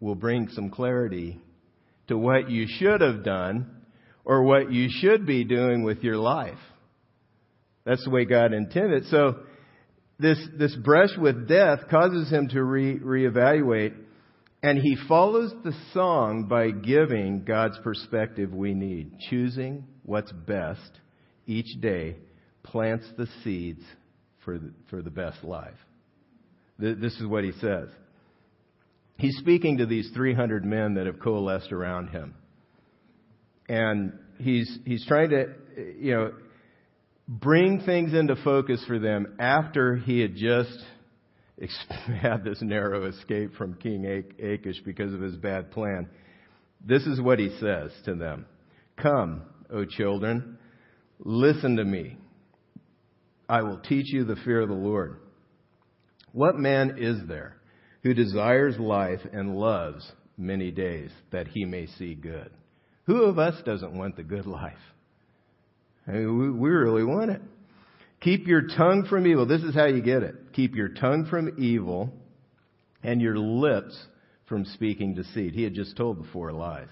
will 0.00 0.14
bring 0.14 0.48
some 0.48 0.70
clarity 0.70 1.40
to 2.08 2.18
what 2.18 2.50
you 2.50 2.66
should 2.66 3.00
have 3.00 3.22
done 3.22 3.82
or 4.24 4.42
what 4.42 4.72
you 4.72 4.88
should 4.90 5.26
be 5.26 5.44
doing 5.44 5.82
with 5.84 6.02
your 6.02 6.16
life. 6.16 6.58
That's 7.84 8.04
the 8.04 8.10
way 8.10 8.24
God 8.24 8.52
intended. 8.52 9.06
So 9.06 9.40
this, 10.18 10.38
this 10.58 10.74
brush 10.76 11.10
with 11.18 11.48
death 11.48 11.80
causes 11.90 12.30
him 12.30 12.48
to 12.48 12.62
re, 12.62 12.98
reevaluate, 12.98 13.94
and 14.62 14.78
he 14.78 14.96
follows 15.08 15.52
the 15.64 15.72
song 15.92 16.46
by 16.48 16.70
giving 16.70 17.44
God's 17.44 17.78
perspective 17.82 18.54
we 18.54 18.74
need. 18.74 19.18
Choosing 19.28 19.84
what's 20.04 20.30
best 20.30 21.00
each 21.46 21.80
day 21.80 22.16
plants 22.62 23.04
the 23.18 23.26
seeds 23.42 23.82
for 24.44 24.58
the, 24.58 24.72
for 24.88 25.02
the 25.02 25.10
best 25.10 25.42
life. 25.42 25.74
This 26.78 27.14
is 27.14 27.26
what 27.26 27.44
he 27.44 27.52
says. 27.52 27.88
He's 29.18 29.36
speaking 29.38 29.78
to 29.78 29.86
these 29.86 30.10
300 30.14 30.64
men 30.64 30.94
that 30.94 31.06
have 31.06 31.20
coalesced 31.20 31.72
around 31.72 32.08
him. 32.08 32.34
And 33.68 34.18
he's, 34.38 34.78
he's 34.84 35.06
trying 35.06 35.30
to, 35.30 35.46
you 35.98 36.14
know, 36.14 36.32
bring 37.40 37.80
things 37.80 38.12
into 38.12 38.36
focus 38.36 38.84
for 38.86 38.98
them 38.98 39.36
after 39.38 39.96
he 39.96 40.20
had 40.20 40.36
just 40.36 40.78
had 42.20 42.44
this 42.44 42.60
narrow 42.60 43.06
escape 43.06 43.54
from 43.54 43.74
King 43.74 44.24
Achish 44.38 44.80
because 44.84 45.14
of 45.14 45.20
his 45.20 45.36
bad 45.36 45.70
plan. 45.70 46.08
This 46.84 47.06
is 47.06 47.20
what 47.20 47.38
he 47.38 47.48
says 47.58 47.90
to 48.04 48.14
them. 48.14 48.44
Come, 49.00 49.42
O 49.72 49.84
children, 49.84 50.58
listen 51.18 51.76
to 51.76 51.84
me. 51.84 52.18
I 53.48 53.62
will 53.62 53.78
teach 53.78 54.12
you 54.12 54.24
the 54.24 54.36
fear 54.44 54.60
of 54.60 54.68
the 54.68 54.74
Lord. 54.74 55.18
What 56.32 56.56
man 56.56 56.96
is 56.98 57.16
there 57.28 57.56
who 58.02 58.12
desires 58.12 58.78
life 58.78 59.20
and 59.32 59.56
loves 59.56 60.10
many 60.36 60.70
days 60.70 61.10
that 61.30 61.48
he 61.48 61.64
may 61.64 61.86
see 61.86 62.14
good? 62.14 62.50
Who 63.04 63.22
of 63.22 63.38
us 63.38 63.62
doesn't 63.64 63.96
want 63.96 64.16
the 64.16 64.22
good 64.22 64.46
life? 64.46 64.74
We 66.06 66.14
really 66.14 67.04
want 67.04 67.30
it. 67.30 67.42
Keep 68.20 68.46
your 68.46 68.62
tongue 68.62 69.06
from 69.08 69.26
evil. 69.26 69.46
This 69.46 69.62
is 69.62 69.74
how 69.74 69.86
you 69.86 70.00
get 70.00 70.22
it. 70.22 70.34
Keep 70.52 70.74
your 70.74 70.88
tongue 70.88 71.26
from 71.28 71.56
evil 71.58 72.12
and 73.02 73.20
your 73.20 73.36
lips 73.36 73.96
from 74.48 74.64
speaking 74.64 75.14
deceit. 75.14 75.54
He 75.54 75.62
had 75.62 75.74
just 75.74 75.96
told 75.96 76.18
the 76.18 76.28
four 76.32 76.52
lies. 76.52 76.88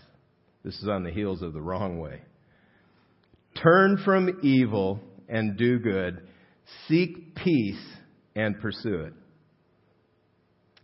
This 0.64 0.74
is 0.80 0.88
on 0.88 1.04
the 1.04 1.10
heels 1.10 1.42
of 1.42 1.52
the 1.52 1.60
wrong 1.60 1.98
way. 1.98 2.22
Turn 3.62 3.98
from 4.04 4.40
evil 4.42 5.00
and 5.28 5.56
do 5.56 5.78
good. 5.78 6.26
Seek 6.88 7.34
peace 7.36 7.82
and 8.34 8.60
pursue 8.60 9.02
it. 9.02 9.12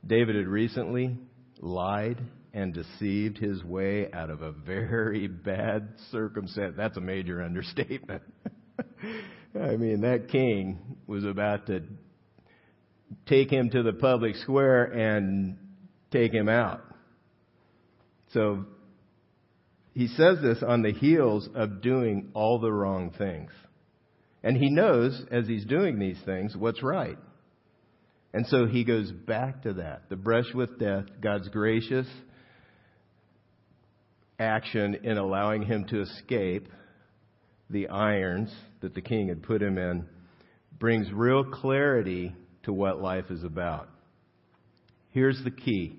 David 0.06 0.36
had 0.36 0.46
recently 0.46 1.16
lied 1.58 2.20
and 2.56 2.72
deceived 2.72 3.36
his 3.36 3.62
way 3.62 4.10
out 4.12 4.30
of 4.30 4.40
a 4.40 4.50
very 4.50 5.28
bad 5.44 5.90
circumstance. 6.10 6.74
That's 6.74 6.96
a 6.96 7.02
major 7.02 7.42
understatement. 7.42 8.22
I 9.54 9.76
mean, 9.76 10.00
that 10.00 10.28
king 10.30 10.96
was 11.06 11.24
about 11.24 11.66
to 11.66 11.82
take 13.26 13.50
him 13.50 13.68
to 13.70 13.82
the 13.82 13.92
public 13.92 14.36
square 14.36 14.84
and 14.84 15.58
take 16.10 16.32
him 16.32 16.48
out. 16.48 16.82
So 18.32 18.64
he 19.92 20.08
says 20.08 20.38
this 20.40 20.62
on 20.66 20.80
the 20.80 20.92
heels 20.92 21.46
of 21.54 21.82
doing 21.82 22.30
all 22.32 22.58
the 22.58 22.72
wrong 22.72 23.12
things. 23.18 23.50
And 24.42 24.56
he 24.56 24.70
knows, 24.70 25.24
as 25.30 25.46
he's 25.46 25.66
doing 25.66 25.98
these 25.98 26.18
things, 26.24 26.56
what's 26.56 26.82
right. 26.82 27.18
And 28.32 28.46
so 28.46 28.66
he 28.66 28.84
goes 28.84 29.10
back 29.12 29.62
to 29.64 29.74
that. 29.74 30.08
The 30.08 30.16
brush 30.16 30.52
with 30.54 30.78
death, 30.78 31.04
God's 31.20 31.48
gracious 31.48 32.06
action 34.38 34.96
in 35.02 35.18
allowing 35.18 35.62
him 35.62 35.84
to 35.86 36.00
escape 36.02 36.68
the 37.70 37.88
irons 37.88 38.52
that 38.80 38.94
the 38.94 39.00
king 39.00 39.28
had 39.28 39.42
put 39.42 39.62
him 39.62 39.78
in 39.78 40.06
brings 40.78 41.10
real 41.12 41.44
clarity 41.44 42.34
to 42.64 42.72
what 42.72 43.00
life 43.00 43.30
is 43.30 43.44
about. 43.44 43.88
Here's 45.10 45.42
the 45.44 45.50
key 45.50 45.98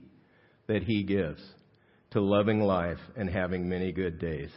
that 0.68 0.84
he 0.84 1.04
gives 1.04 1.42
to 2.12 2.22
loving 2.22 2.62
life 2.62 3.00
and 3.16 3.30
having 3.30 3.68
many 3.68 3.92
good 3.92 4.20
days 4.20 4.52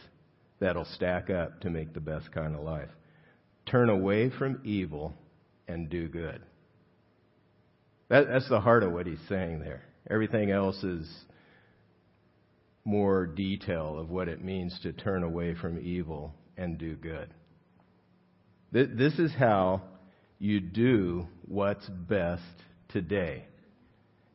that'll 0.59 0.85
stack 0.85 1.29
up 1.29 1.61
to 1.61 1.69
make 1.69 1.93
the 1.93 1.99
best 1.99 2.31
kind 2.31 2.55
of 2.55 2.61
life. 2.61 2.89
Turn 3.65 3.89
away 3.89 4.29
from 4.29 4.61
evil 4.63 5.13
and 5.67 5.89
do 5.89 6.07
good. 6.07 6.41
That, 8.09 8.27
that's 8.27 8.49
the 8.49 8.59
heart 8.59 8.83
of 8.83 8.91
what 8.91 9.07
he's 9.07 9.19
saying 9.29 9.59
there. 9.59 9.83
Everything 10.09 10.51
else 10.51 10.81
is 10.83 11.09
more 12.83 13.25
detail 13.27 13.97
of 13.99 14.09
what 14.09 14.27
it 14.27 14.43
means 14.43 14.77
to 14.83 14.91
turn 14.91 15.23
away 15.23 15.55
from 15.55 15.79
evil 15.79 16.33
and 16.57 16.77
do 16.77 16.95
good. 16.95 17.33
This 18.71 19.19
is 19.19 19.33
how 19.37 19.81
you 20.39 20.59
do 20.59 21.27
what's 21.45 21.87
best 21.87 22.41
today. 22.89 23.45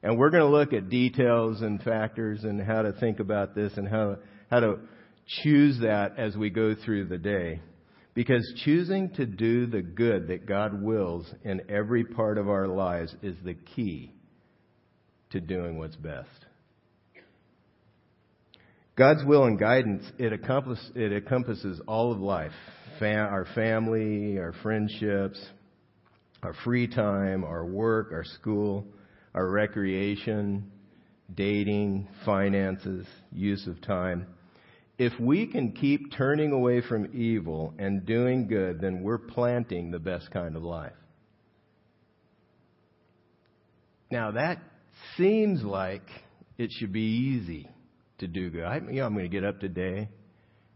And 0.03 0.19
we're 0.19 0.31
going 0.31 0.43
to 0.43 0.49
look 0.49 0.73
at 0.73 0.89
details 0.89 1.63
and 1.63 1.83
factors 1.83 2.45
and 2.45 2.61
how 2.61 2.83
to 2.83 2.93
think 2.93 3.19
about 3.19 3.55
this 3.55 3.73
and 3.77 3.89
how, 3.89 4.19
how 4.51 4.61
to 4.61 4.79
choose 5.43 5.81
that 5.81 6.19
as 6.19 6.37
we 6.37 6.51
go 6.51 6.75
through 6.75 7.07
the 7.07 7.19
day. 7.19 7.61
Because 8.15 8.51
choosing 8.65 9.11
to 9.15 9.27
do 9.27 9.67
the 9.67 9.83
good 9.83 10.29
that 10.29 10.47
God 10.47 10.81
wills 10.81 11.27
in 11.45 11.63
every 11.69 12.05
part 12.05 12.39
of 12.39 12.49
our 12.49 12.69
lives 12.69 13.15
is 13.23 13.37
the 13.45 13.55
key 13.55 14.13
to 15.31 15.41
doing 15.41 15.77
what's 15.77 15.97
best. 15.97 16.46
God's 18.97 19.25
will 19.25 19.45
and 19.45 19.59
guidance, 19.59 20.05
it, 20.19 20.33
it 20.33 21.13
encompasses 21.13 21.81
all 21.87 22.13
of 22.13 22.19
life 22.19 22.53
our 22.99 23.47
family, 23.55 24.39
our 24.39 24.55
friendships, 24.63 25.39
our 26.43 26.55
free 26.65 26.87
time, 26.87 27.45
our 27.45 27.67
work, 27.67 28.11
our 28.11 28.25
school, 28.25 28.87
our 29.35 29.47
recreation, 29.47 30.71
dating, 31.35 32.09
finances, 32.25 33.07
use 33.31 33.67
of 33.67 33.83
time. 33.83 34.27
If 34.97 35.13
we 35.21 35.47
can 35.47 35.73
keep 35.73 36.11
turning 36.17 36.53
away 36.53 36.81
from 36.81 37.15
evil 37.15 37.75
and 37.79 38.07
doing 38.07 38.47
good, 38.47 38.81
then 38.81 39.03
we're 39.03 39.19
planting 39.19 39.91
the 39.91 39.99
best 39.99 40.31
kind 40.31 40.57
of 40.57 40.63
life. 40.63 40.95
Now 44.11 44.31
that 44.31 44.63
seems 45.19 45.63
like 45.63 46.09
it 46.57 46.71
should 46.73 46.95
be 46.95 47.03
easy 47.43 47.69
to 48.19 48.27
do 48.27 48.51
good. 48.51 48.65
I, 48.65 48.77
you 48.77 49.01
know, 49.01 49.07
I'm 49.07 49.15
going 49.15 49.25
to 49.25 49.29
get 49.29 49.45
up 49.45 49.61
today 49.61 50.09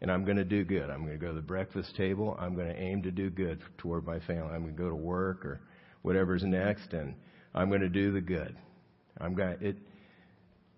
and 0.00 0.10
I'm 0.10 0.24
going 0.24 0.36
to 0.36 0.44
do 0.44 0.64
good. 0.64 0.88
I'm 0.88 1.04
going 1.04 1.18
to 1.18 1.24
go 1.24 1.28
to 1.28 1.34
the 1.34 1.42
breakfast 1.42 1.94
table. 1.96 2.36
I'm 2.38 2.54
going 2.54 2.68
to 2.68 2.80
aim 2.80 3.02
to 3.02 3.10
do 3.10 3.30
good 3.30 3.60
toward 3.78 4.06
my 4.06 4.18
family. 4.20 4.52
I'm 4.52 4.62
going 4.62 4.74
to 4.74 4.82
go 4.82 4.88
to 4.88 4.94
work 4.94 5.44
or 5.44 5.60
whatever's 6.02 6.42
next, 6.42 6.92
and 6.92 7.14
I'm 7.54 7.68
going 7.68 7.82
to 7.82 7.88
do 7.88 8.12
the 8.12 8.20
good. 8.20 8.56
I'm 9.20 9.34
going 9.34 9.58
to, 9.58 9.68
it, 9.68 9.76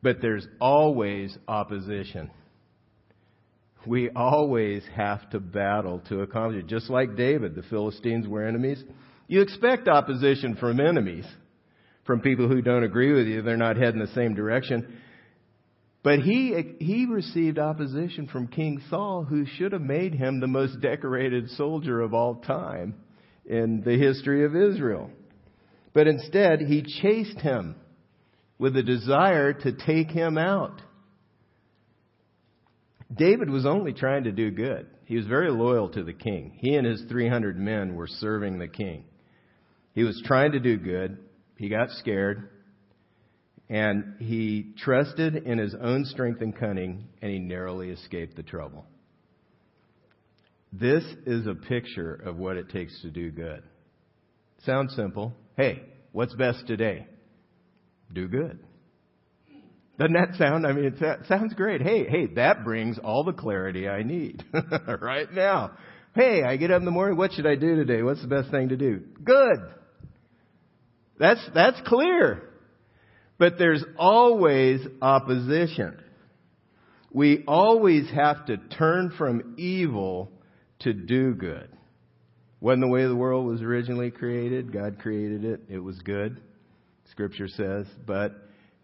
but 0.03 0.21
there's 0.21 0.47
always 0.61 1.37
opposition. 1.47 2.31
We 3.87 4.11
always 4.11 4.83
have 4.95 5.29
to 5.31 5.41
battle 5.41 6.03
to 6.09 6.23
accomplish 6.23 6.65
it. 6.65 6.69
Just 6.69 6.91
like 6.91 7.17
David, 7.17 7.55
the 7.55 7.63
Philistines 7.63 8.27
were 8.27 8.45
enemies. 8.45 8.83
You 9.29 9.41
expect 9.41 9.87
opposition 9.87 10.57
from 10.57 10.81
enemies, 10.81 11.25
from 12.05 12.21
people 12.21 12.49
who 12.49 12.61
don't 12.61 12.83
agree 12.83 13.13
with 13.13 13.27
you. 13.27 13.43
They're 13.43 13.57
not 13.57 13.77
heading 13.77 14.01
the 14.01 14.13
same 14.15 14.35
direction. 14.35 14.99
But 16.03 16.21
he, 16.21 16.75
he 16.81 17.07
received 17.07 17.59
opposition 17.59 18.27
from 18.27 18.49
King 18.49 18.83
Saul, 18.91 19.25
who 19.25 19.47
should 19.47 19.73
have 19.73 19.83
made 19.83 20.15
him 20.15 20.41
the 20.41 20.49
most 20.49 20.81
decorated 20.81 21.49
soldier 21.51 22.01
of 22.01 22.13
all 22.13 22.37
time 22.37 22.97
in 23.47 23.83
the 23.83 23.97
history 23.97 24.45
of 24.45 24.57
Israel. 24.57 25.11
But 25.93 26.09
instead, 26.09 26.61
he 26.61 26.83
chased 27.01 27.41
him 27.41 27.77
with 28.59 28.77
a 28.77 28.83
desire 28.83 29.53
to 29.53 29.73
take 29.73 30.11
him 30.11 30.39
out. 30.39 30.81
David 33.15 33.51
was 33.51 33.67
only 33.67 33.93
trying 33.93 34.25
to 34.25 34.33
do 34.33 34.51
good. 34.51 34.87
He 35.05 35.17
was 35.17 35.27
very 35.27 35.51
loyal 35.51 35.89
to 35.91 36.03
the 36.03 36.13
king. 36.13 36.57
He 36.59 36.75
and 36.75 36.87
his 36.87 37.05
300 37.09 37.59
men 37.59 37.95
were 37.95 38.07
serving 38.07 38.59
the 38.59 38.69
king. 38.69 39.05
He 39.95 40.05
was 40.05 40.21
trying 40.25 40.53
to 40.53 40.61
do 40.61 40.79
good. 40.79 41.19
He 41.59 41.69
got 41.69 41.91
scared. 41.91 42.49
And 43.73 44.17
he 44.19 44.75
trusted 44.77 45.35
in 45.35 45.57
his 45.57 45.75
own 45.75 46.05
strength 46.05 46.43
and 46.43 46.55
cunning, 46.55 47.09
and 47.23 47.33
he 47.33 47.39
narrowly 47.39 47.89
escaped 47.89 48.37
the 48.37 48.43
trouble. 48.43 48.85
This 50.71 51.03
is 51.25 51.47
a 51.47 51.55
picture 51.55 52.15
of 52.15 52.37
what 52.37 52.59
it 52.59 52.69
takes 52.69 53.01
to 53.01 53.09
do 53.09 53.31
good. 53.31 53.63
Sounds 54.67 54.95
simple. 54.95 55.33
Hey, 55.57 55.81
what's 56.13 56.35
best 56.35 56.67
today? 56.67 57.07
Do 58.13 58.29
good. 58.29 58.59
Doesn't 59.99 60.13
that 60.13 60.35
sound, 60.37 60.67
I 60.67 60.73
mean, 60.73 60.95
it 60.95 61.27
sounds 61.27 61.55
great. 61.55 61.81
Hey, 61.81 62.05
hey, 62.07 62.27
that 62.35 62.65
brings 62.65 62.99
all 62.99 63.25
the 63.25 63.33
clarity 63.33 63.89
I 63.89 64.03
need 64.03 64.45
right 65.01 65.33
now. 65.33 65.79
Hey, 66.15 66.43
I 66.43 66.59
get 66.59 66.71
up 66.71 66.81
in 66.81 66.85
the 66.85 66.91
morning, 66.91 67.17
what 67.17 67.33
should 67.33 67.47
I 67.47 67.55
do 67.55 67.75
today? 67.75 68.03
What's 68.03 68.21
the 68.21 68.29
best 68.29 68.51
thing 68.51 68.69
to 68.69 68.77
do? 68.77 69.01
Good. 69.25 69.61
That's, 71.19 71.41
that's 71.55 71.81
clear. 71.87 72.51
But 73.39 73.59
there's 73.59 73.85
always 73.99 74.81
opposition. 75.01 75.99
We 77.13 77.45
always 77.47 78.09
have 78.11 78.47
to 78.47 78.57
turn 78.57 79.13
from 79.19 79.55
evil 79.59 80.31
to 80.81 80.93
do 80.93 81.35
good. 81.35 81.69
Wasn't 82.61 82.83
the 82.83 82.89
way 82.89 83.07
the 83.07 83.17
world 83.17 83.47
was 83.47 83.61
originally 83.61 84.11
created. 84.11 84.73
God 84.73 84.99
created 84.99 85.45
it. 85.45 85.63
It 85.69 85.81
was 85.81 85.99
good. 86.01 86.41
Scripture 87.11 87.49
says. 87.49 87.87
But 88.07 88.35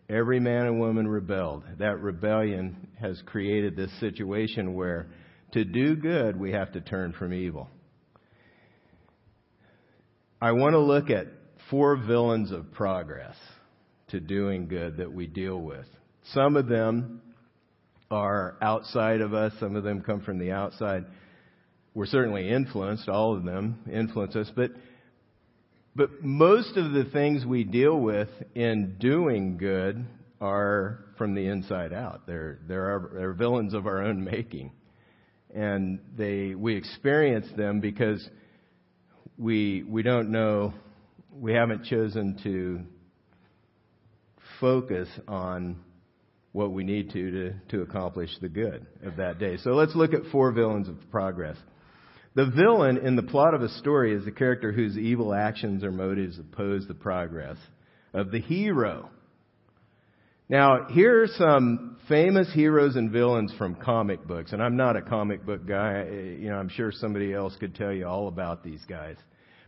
every 0.08 0.40
man 0.40 0.66
and 0.66 0.80
woman 0.80 1.06
rebelled. 1.06 1.64
That 1.78 2.00
rebellion 2.00 2.88
has 3.00 3.22
created 3.24 3.76
this 3.76 3.92
situation 4.00 4.74
where 4.74 5.06
to 5.52 5.64
do 5.64 5.96
good, 5.96 6.38
we 6.38 6.52
have 6.52 6.72
to 6.72 6.80
turn 6.80 7.12
from 7.12 7.32
evil. 7.32 7.70
I 10.40 10.52
want 10.52 10.74
to 10.74 10.78
look 10.78 11.10
at 11.10 11.26
four 11.70 11.96
villains 11.96 12.52
of 12.52 12.72
progress 12.72 13.36
to 14.08 14.20
doing 14.20 14.68
good 14.68 14.98
that 14.98 15.12
we 15.12 15.26
deal 15.26 15.60
with. 15.60 15.86
Some 16.32 16.56
of 16.56 16.66
them 16.66 17.22
are 18.10 18.56
outside 18.62 19.20
of 19.20 19.34
us, 19.34 19.52
some 19.60 19.76
of 19.76 19.84
them 19.84 20.02
come 20.02 20.22
from 20.22 20.38
the 20.38 20.52
outside. 20.52 21.04
We're 21.94 22.06
certainly 22.06 22.48
influenced, 22.48 23.08
all 23.08 23.36
of 23.36 23.44
them 23.44 23.80
influence 23.90 24.36
us, 24.36 24.50
but 24.54 24.70
but 25.98 26.22
most 26.22 26.76
of 26.76 26.92
the 26.92 27.06
things 27.12 27.44
we 27.44 27.64
deal 27.64 27.98
with 27.98 28.28
in 28.54 28.98
doing 29.00 29.56
good 29.56 30.06
are 30.40 31.00
from 31.16 31.34
the 31.34 31.48
inside 31.48 31.92
out. 31.92 32.24
They're, 32.24 32.60
they're, 32.68 33.10
they're 33.12 33.32
villains 33.32 33.74
of 33.74 33.88
our 33.88 34.04
own 34.04 34.22
making. 34.22 34.70
And 35.52 35.98
they, 36.16 36.54
we 36.54 36.76
experience 36.76 37.48
them 37.56 37.80
because 37.80 38.26
we, 39.36 39.82
we 39.82 40.04
don't 40.04 40.30
know, 40.30 40.72
we 41.32 41.52
haven't 41.52 41.86
chosen 41.86 42.38
to 42.44 42.82
focus 44.60 45.08
on 45.26 45.76
what 46.52 46.72
we 46.72 46.84
need 46.84 47.10
to, 47.10 47.30
to 47.30 47.54
to 47.68 47.82
accomplish 47.82 48.30
the 48.40 48.48
good 48.48 48.86
of 49.04 49.16
that 49.16 49.38
day. 49.38 49.56
So 49.58 49.70
let's 49.70 49.94
look 49.94 50.14
at 50.14 50.22
four 50.32 50.52
villains 50.52 50.88
of 50.88 50.96
progress. 51.10 51.56
The 52.34 52.46
villain 52.46 52.98
in 52.98 53.16
the 53.16 53.22
plot 53.22 53.54
of 53.54 53.62
a 53.62 53.68
story 53.68 54.14
is 54.14 54.24
the 54.24 54.30
character 54.32 54.72
whose 54.72 54.96
evil 54.96 55.34
actions 55.34 55.82
or 55.82 55.90
motives 55.90 56.38
oppose 56.38 56.86
the 56.86 56.94
progress 56.94 57.56
of 58.14 58.30
the 58.30 58.40
hero. 58.40 59.10
Now, 60.48 60.86
here 60.88 61.22
are 61.22 61.26
some 61.26 61.98
famous 62.08 62.50
heroes 62.54 62.96
and 62.96 63.10
villains 63.10 63.52
from 63.58 63.74
comic 63.74 64.26
books, 64.26 64.52
and 64.52 64.62
I'm 64.62 64.76
not 64.76 64.96
a 64.96 65.02
comic 65.02 65.44
book 65.44 65.66
guy. 65.66 66.04
You 66.04 66.48
know, 66.48 66.56
I'm 66.56 66.70
sure 66.70 66.90
somebody 66.90 67.34
else 67.34 67.54
could 67.60 67.74
tell 67.74 67.92
you 67.92 68.06
all 68.06 68.28
about 68.28 68.64
these 68.64 68.82
guys. 68.88 69.16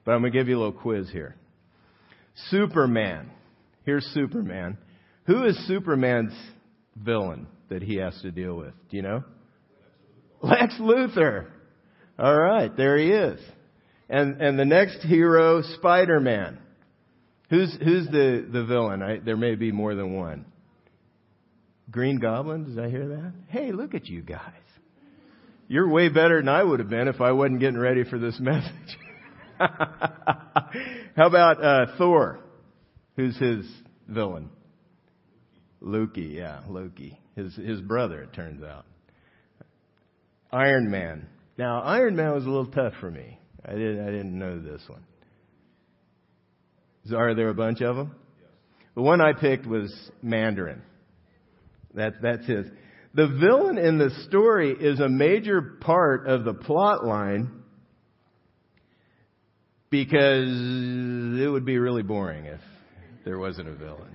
But 0.04 0.12
I'm 0.12 0.22
going 0.22 0.32
to 0.32 0.38
give 0.38 0.48
you 0.48 0.56
a 0.56 0.60
little 0.60 0.72
quiz 0.72 1.10
here. 1.10 1.36
Superman. 2.48 3.30
Here's 3.84 4.04
Superman. 4.14 4.78
Who 5.26 5.44
is 5.44 5.56
Superman's 5.66 6.34
villain 6.96 7.46
that 7.68 7.82
he 7.82 7.96
has 7.96 8.18
to 8.22 8.30
deal 8.30 8.54
with? 8.56 8.72
Do 8.90 8.96
you 8.96 9.02
know? 9.02 9.24
Lex 10.42 10.74
Luthor. 10.80 11.46
All 12.18 12.38
right, 12.38 12.74
there 12.76 12.98
he 12.98 13.10
is. 13.10 13.40
And 14.08 14.40
and 14.42 14.58
the 14.58 14.64
next 14.64 15.02
hero, 15.02 15.62
Spider-Man. 15.76 16.58
Who's 17.48 17.76
who's 17.82 18.06
the 18.06 18.46
the 18.50 18.64
villain? 18.64 19.02
I, 19.02 19.18
there 19.18 19.36
may 19.36 19.54
be 19.54 19.72
more 19.72 19.94
than 19.94 20.14
one. 20.14 20.46
Green 21.90 22.18
Goblin, 22.18 22.64
did 22.74 22.84
I 22.84 22.88
hear 22.88 23.08
that? 23.08 23.32
Hey, 23.48 23.72
look 23.72 23.94
at 23.94 24.06
you 24.06 24.22
guys. 24.22 24.52
You're 25.66 25.88
way 25.88 26.08
better 26.08 26.40
than 26.40 26.48
I 26.48 26.62
would 26.62 26.80
have 26.80 26.88
been 26.88 27.08
if 27.08 27.20
I 27.20 27.32
wasn't 27.32 27.60
getting 27.60 27.78
ready 27.78 28.04
for 28.04 28.18
this 28.18 28.36
message. 28.40 28.98
How 29.58 31.26
about 31.26 31.62
uh, 31.62 31.86
Thor? 31.98 32.40
Who's 33.20 33.36
his 33.36 33.66
villain? 34.08 34.48
Loki, 35.82 36.36
yeah, 36.38 36.60
Loki. 36.66 37.20
His 37.36 37.54
his 37.54 37.82
brother, 37.82 38.22
it 38.22 38.32
turns 38.32 38.62
out. 38.62 38.86
Iron 40.50 40.90
Man. 40.90 41.28
Now, 41.58 41.82
Iron 41.82 42.16
Man 42.16 42.32
was 42.32 42.46
a 42.46 42.48
little 42.48 42.72
tough 42.72 42.94
for 42.98 43.10
me. 43.10 43.38
I 43.62 43.72
didn't, 43.72 44.08
I 44.08 44.10
didn't 44.10 44.38
know 44.38 44.58
this 44.58 44.80
one. 44.86 45.04
Are 47.14 47.34
there 47.34 47.50
a 47.50 47.54
bunch 47.54 47.82
of 47.82 47.96
them? 47.96 48.16
Yes. 48.40 48.48
The 48.94 49.02
one 49.02 49.20
I 49.20 49.34
picked 49.34 49.66
was 49.66 49.92
Mandarin. 50.22 50.80
That, 51.92 52.22
that's 52.22 52.46
his. 52.46 52.68
The 53.12 53.28
villain 53.28 53.76
in 53.76 53.98
the 53.98 54.08
story 54.28 54.72
is 54.72 54.98
a 54.98 55.10
major 55.10 55.60
part 55.60 56.26
of 56.26 56.44
the 56.44 56.54
plot 56.54 57.04
line 57.04 57.50
because 59.90 60.48
it 60.48 61.50
would 61.52 61.66
be 61.66 61.76
really 61.76 62.02
boring 62.02 62.46
if 62.46 62.60
there 63.24 63.38
wasn't 63.38 63.68
a 63.68 63.74
villain. 63.74 64.14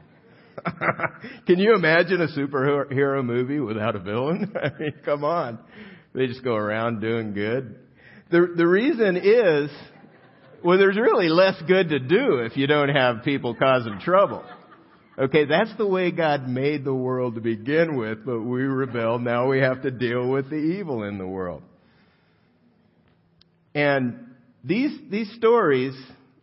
Can 1.47 1.59
you 1.59 1.75
imagine 1.75 2.21
a 2.21 2.27
superhero 2.27 3.23
movie 3.23 3.59
without 3.59 3.95
a 3.95 3.99
villain? 3.99 4.53
I 4.63 4.71
mean, 4.79 4.93
come 5.03 5.23
on. 5.23 5.59
They 6.13 6.27
just 6.27 6.43
go 6.43 6.55
around 6.55 7.01
doing 7.01 7.33
good. 7.33 7.77
The, 8.31 8.53
the 8.55 8.65
reason 8.65 9.17
is, 9.17 9.69
well, 10.63 10.77
there's 10.77 10.95
really 10.95 11.29
less 11.29 11.61
good 11.67 11.89
to 11.89 11.99
do 11.99 12.37
if 12.39 12.57
you 12.57 12.67
don't 12.67 12.89
have 12.89 13.23
people 13.23 13.53
causing 13.53 13.99
trouble. 13.99 14.43
Okay, 15.17 15.45
that's 15.45 15.75
the 15.77 15.87
way 15.87 16.11
God 16.11 16.47
made 16.47 16.83
the 16.83 16.93
world 16.93 17.35
to 17.35 17.41
begin 17.41 17.95
with, 17.95 18.25
but 18.25 18.41
we 18.41 18.63
rebel. 18.63 19.19
Now 19.19 19.47
we 19.47 19.59
have 19.59 19.83
to 19.83 19.91
deal 19.91 20.27
with 20.27 20.49
the 20.49 20.57
evil 20.57 21.03
in 21.03 21.17
the 21.17 21.27
world. 21.27 21.61
And 23.73 24.35
these, 24.63 24.97
these 25.09 25.31
stories 25.35 25.93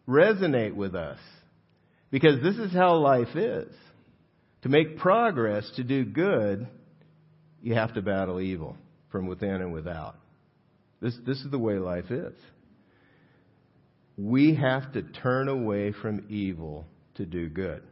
resonate 0.08 0.74
with 0.74 0.94
us 0.94 1.18
because 2.12 2.40
this 2.42 2.56
is 2.56 2.72
how 2.72 2.94
life 2.96 3.34
is. 3.34 3.74
To 4.62 4.68
make 4.68 4.98
progress, 4.98 5.68
to 5.74 5.82
do 5.82 6.04
good, 6.04 6.68
you 7.60 7.74
have 7.74 7.94
to 7.94 8.02
battle 8.02 8.40
evil 8.40 8.76
from 9.10 9.26
within 9.26 9.60
and 9.60 9.72
without. 9.72 10.16
This, 11.00 11.16
this 11.26 11.38
is 11.38 11.50
the 11.50 11.58
way 11.58 11.78
life 11.78 12.12
is. 12.12 12.34
We 14.16 14.54
have 14.54 14.92
to 14.92 15.02
turn 15.02 15.48
away 15.48 15.92
from 16.00 16.26
evil 16.28 16.86
to 17.16 17.26
do 17.26 17.48
good. 17.48 17.82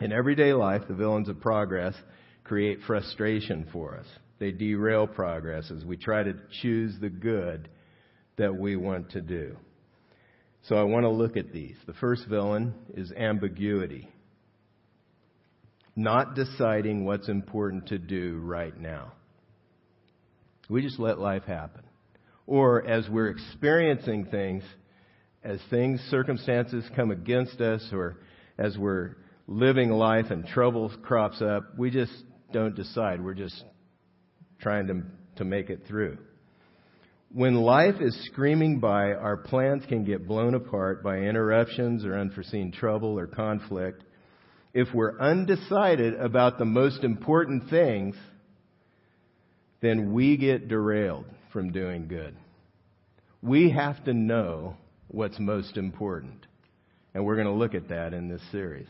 In 0.00 0.12
everyday 0.12 0.52
life, 0.52 0.82
the 0.86 0.94
villains 0.94 1.28
of 1.28 1.40
progress 1.40 1.94
create 2.44 2.80
frustration 2.86 3.66
for 3.72 3.96
us. 3.96 4.06
They 4.38 4.52
derail 4.52 5.06
progress 5.06 5.70
as 5.76 5.84
we 5.84 5.96
try 5.96 6.22
to 6.22 6.34
choose 6.60 6.94
the 7.00 7.08
good 7.08 7.68
that 8.36 8.54
we 8.54 8.76
want 8.76 9.10
to 9.12 9.20
do. 9.20 9.56
So 10.68 10.76
I 10.76 10.82
want 10.84 11.04
to 11.04 11.10
look 11.10 11.36
at 11.36 11.52
these. 11.52 11.76
The 11.86 11.94
first 11.94 12.26
villain 12.28 12.74
is 12.94 13.12
ambiguity. 13.12 14.08
Not 15.96 16.34
deciding 16.34 17.04
what's 17.04 17.28
important 17.28 17.88
to 17.88 17.98
do 17.98 18.38
right 18.38 18.76
now. 18.78 19.12
We 20.70 20.82
just 20.82 20.98
let 20.98 21.18
life 21.18 21.44
happen. 21.44 21.82
Or 22.46 22.86
as 22.86 23.08
we're 23.08 23.28
experiencing 23.28 24.26
things, 24.26 24.62
as 25.44 25.60
things, 25.70 26.00
circumstances 26.10 26.84
come 26.94 27.10
against 27.10 27.60
us, 27.60 27.86
or 27.92 28.18
as 28.56 28.78
we're 28.78 29.16
living 29.46 29.90
life 29.90 30.26
and 30.30 30.46
trouble 30.46 30.92
crops 31.02 31.42
up, 31.42 31.76
we 31.76 31.90
just 31.90 32.12
don't 32.52 32.74
decide. 32.74 33.22
We're 33.22 33.34
just 33.34 33.62
trying 34.60 34.86
to 34.86 35.02
to 35.36 35.44
make 35.44 35.70
it 35.70 35.82
through. 35.88 36.18
When 37.34 37.54
life 37.54 37.94
is 38.00 38.14
screaming 38.26 38.78
by, 38.78 39.12
our 39.12 39.38
plans 39.38 39.84
can 39.88 40.04
get 40.04 40.28
blown 40.28 40.54
apart 40.54 41.02
by 41.02 41.16
interruptions 41.16 42.04
or 42.04 42.18
unforeseen 42.18 42.72
trouble 42.72 43.18
or 43.18 43.26
conflict. 43.26 44.04
If 44.74 44.88
we're 44.92 45.18
undecided 45.18 46.14
about 46.14 46.58
the 46.58 46.66
most 46.66 47.04
important 47.04 47.70
things, 47.70 48.16
then 49.80 50.12
we 50.12 50.36
get 50.36 50.68
derailed 50.68 51.24
from 51.54 51.72
doing 51.72 52.06
good. 52.06 52.36
We 53.40 53.70
have 53.70 54.04
to 54.04 54.12
know 54.12 54.76
what's 55.08 55.38
most 55.38 55.78
important. 55.78 56.46
And 57.14 57.24
we're 57.24 57.36
going 57.36 57.46
to 57.46 57.52
look 57.54 57.74
at 57.74 57.88
that 57.88 58.12
in 58.12 58.28
this 58.28 58.42
series. 58.52 58.88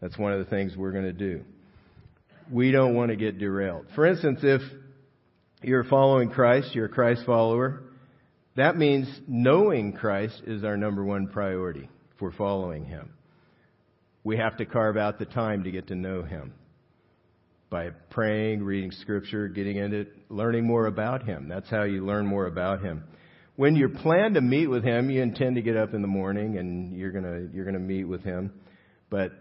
That's 0.00 0.16
one 0.16 0.32
of 0.32 0.38
the 0.38 0.50
things 0.50 0.76
we're 0.76 0.92
going 0.92 1.04
to 1.04 1.12
do. 1.12 1.42
We 2.50 2.72
don't 2.72 2.94
want 2.94 3.10
to 3.10 3.16
get 3.16 3.38
derailed. 3.38 3.84
For 3.94 4.06
instance, 4.06 4.40
if 4.42 4.62
you're 5.62 5.84
following 5.84 6.30
Christ, 6.30 6.74
you're 6.74 6.86
a 6.86 6.90
Christ 6.90 7.22
follower, 7.26 7.82
that 8.56 8.76
means 8.76 9.08
knowing 9.28 9.92
Christ 9.92 10.42
is 10.46 10.64
our 10.64 10.76
number 10.76 11.04
one 11.04 11.28
priority 11.28 11.88
for 12.18 12.32
following 12.32 12.84
Him. 12.84 13.10
We 14.24 14.36
have 14.36 14.56
to 14.58 14.66
carve 14.66 14.96
out 14.96 15.18
the 15.18 15.24
time 15.24 15.64
to 15.64 15.70
get 15.70 15.88
to 15.88 15.94
know 15.94 16.22
Him 16.22 16.52
by 17.70 17.90
praying, 18.10 18.62
reading 18.62 18.90
Scripture, 18.90 19.48
getting 19.48 19.76
into 19.76 20.00
it, 20.00 20.08
learning 20.28 20.66
more 20.66 20.86
about 20.86 21.24
Him. 21.24 21.48
That's 21.48 21.70
how 21.70 21.84
you 21.84 22.04
learn 22.04 22.26
more 22.26 22.46
about 22.46 22.82
Him. 22.82 23.04
When 23.56 23.76
you 23.76 23.88
plan 23.88 24.34
to 24.34 24.40
meet 24.40 24.66
with 24.66 24.82
Him, 24.82 25.10
you 25.10 25.22
intend 25.22 25.56
to 25.56 25.62
get 25.62 25.76
up 25.76 25.94
in 25.94 26.02
the 26.02 26.08
morning 26.08 26.58
and 26.58 26.96
you're 26.96 27.12
gonna 27.12 27.46
you're 27.52 27.64
gonna 27.64 27.78
meet 27.78 28.04
with 28.04 28.24
Him, 28.24 28.52
but 29.10 29.32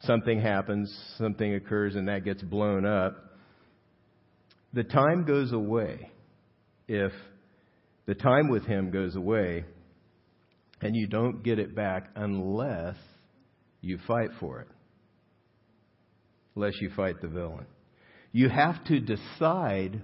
something 0.00 0.40
happens, 0.40 0.94
something 1.18 1.54
occurs, 1.54 1.94
and 1.94 2.08
that 2.08 2.24
gets 2.24 2.42
blown 2.42 2.84
up 2.86 3.27
the 4.72 4.84
time 4.84 5.24
goes 5.24 5.52
away 5.52 6.10
if 6.86 7.12
the 8.06 8.14
time 8.14 8.48
with 8.48 8.64
Him 8.64 8.90
goes 8.90 9.16
away 9.16 9.64
and 10.80 10.94
you 10.94 11.06
don't 11.06 11.42
get 11.42 11.58
it 11.58 11.74
back 11.74 12.10
unless 12.14 12.96
you 13.80 13.98
fight 14.06 14.30
for 14.40 14.60
it. 14.60 14.68
Unless 16.56 16.80
you 16.80 16.90
fight 16.96 17.20
the 17.20 17.28
villain. 17.28 17.66
You 18.32 18.48
have 18.48 18.82
to 18.84 19.00
decide 19.00 20.02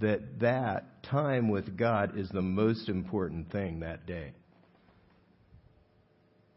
that 0.00 0.40
that 0.40 1.02
time 1.04 1.48
with 1.48 1.76
God 1.76 2.18
is 2.18 2.28
the 2.30 2.42
most 2.42 2.88
important 2.88 3.50
thing 3.50 3.80
that 3.80 4.06
day. 4.06 4.32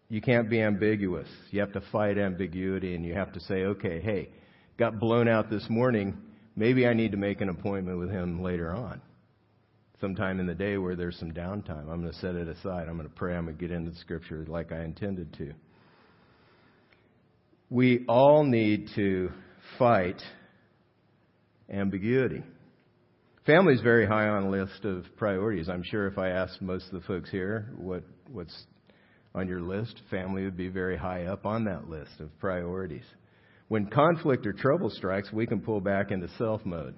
You 0.09 0.21
can't 0.21 0.49
be 0.49 0.61
ambiguous. 0.61 1.27
You 1.51 1.61
have 1.61 1.73
to 1.73 1.81
fight 1.91 2.17
ambiguity 2.17 2.95
and 2.95 3.05
you 3.05 3.13
have 3.13 3.31
to 3.33 3.39
say, 3.39 3.63
okay, 3.63 4.01
hey, 4.01 4.29
got 4.77 4.99
blown 4.99 5.27
out 5.27 5.49
this 5.49 5.65
morning 5.69 6.17
maybe 6.55 6.87
I 6.87 6.93
need 6.93 7.11
to 7.11 7.17
make 7.17 7.41
an 7.41 7.49
appointment 7.49 7.99
with 7.99 8.09
him 8.09 8.41
later 8.41 8.73
on. 8.73 9.01
Sometime 9.99 10.39
in 10.39 10.47
the 10.47 10.55
day 10.55 10.77
where 10.77 10.95
there's 10.95 11.17
some 11.19 11.31
downtime. 11.31 11.89
I'm 11.89 12.01
going 12.01 12.11
to 12.11 12.19
set 12.19 12.35
it 12.35 12.47
aside. 12.47 12.87
I'm 12.87 12.97
going 12.97 13.07
to 13.07 13.15
pray. 13.15 13.35
I'm 13.35 13.45
going 13.45 13.57
to 13.57 13.61
get 13.61 13.71
into 13.71 13.91
the 13.91 13.97
scripture 13.97 14.45
like 14.47 14.71
I 14.71 14.83
intended 14.83 15.33
to. 15.35 15.53
We 17.69 18.03
all 18.07 18.43
need 18.43 18.89
to 18.95 19.31
fight 19.77 20.21
ambiguity. 21.69 22.43
Family 23.45 23.73
is 23.73 23.81
very 23.81 24.05
high 24.05 24.27
on 24.27 24.43
a 24.43 24.49
list 24.49 24.85
of 24.85 25.05
priorities. 25.17 25.69
I'm 25.69 25.83
sure 25.83 26.07
if 26.07 26.17
I 26.17 26.29
asked 26.29 26.61
most 26.61 26.87
of 26.87 26.93
the 26.93 27.07
folks 27.07 27.29
here 27.29 27.71
what, 27.77 28.03
what's 28.31 28.55
on 29.33 29.47
your 29.47 29.61
list, 29.61 29.99
family 30.09 30.43
would 30.43 30.57
be 30.57 30.67
very 30.67 30.97
high 30.97 31.25
up 31.25 31.45
on 31.45 31.65
that 31.65 31.89
list 31.89 32.19
of 32.19 32.37
priorities. 32.39 33.05
When 33.71 33.85
conflict 33.85 34.45
or 34.45 34.51
trouble 34.51 34.89
strikes, 34.89 35.31
we 35.31 35.47
can 35.47 35.61
pull 35.61 35.79
back 35.79 36.11
into 36.11 36.27
self 36.37 36.65
mode 36.65 36.93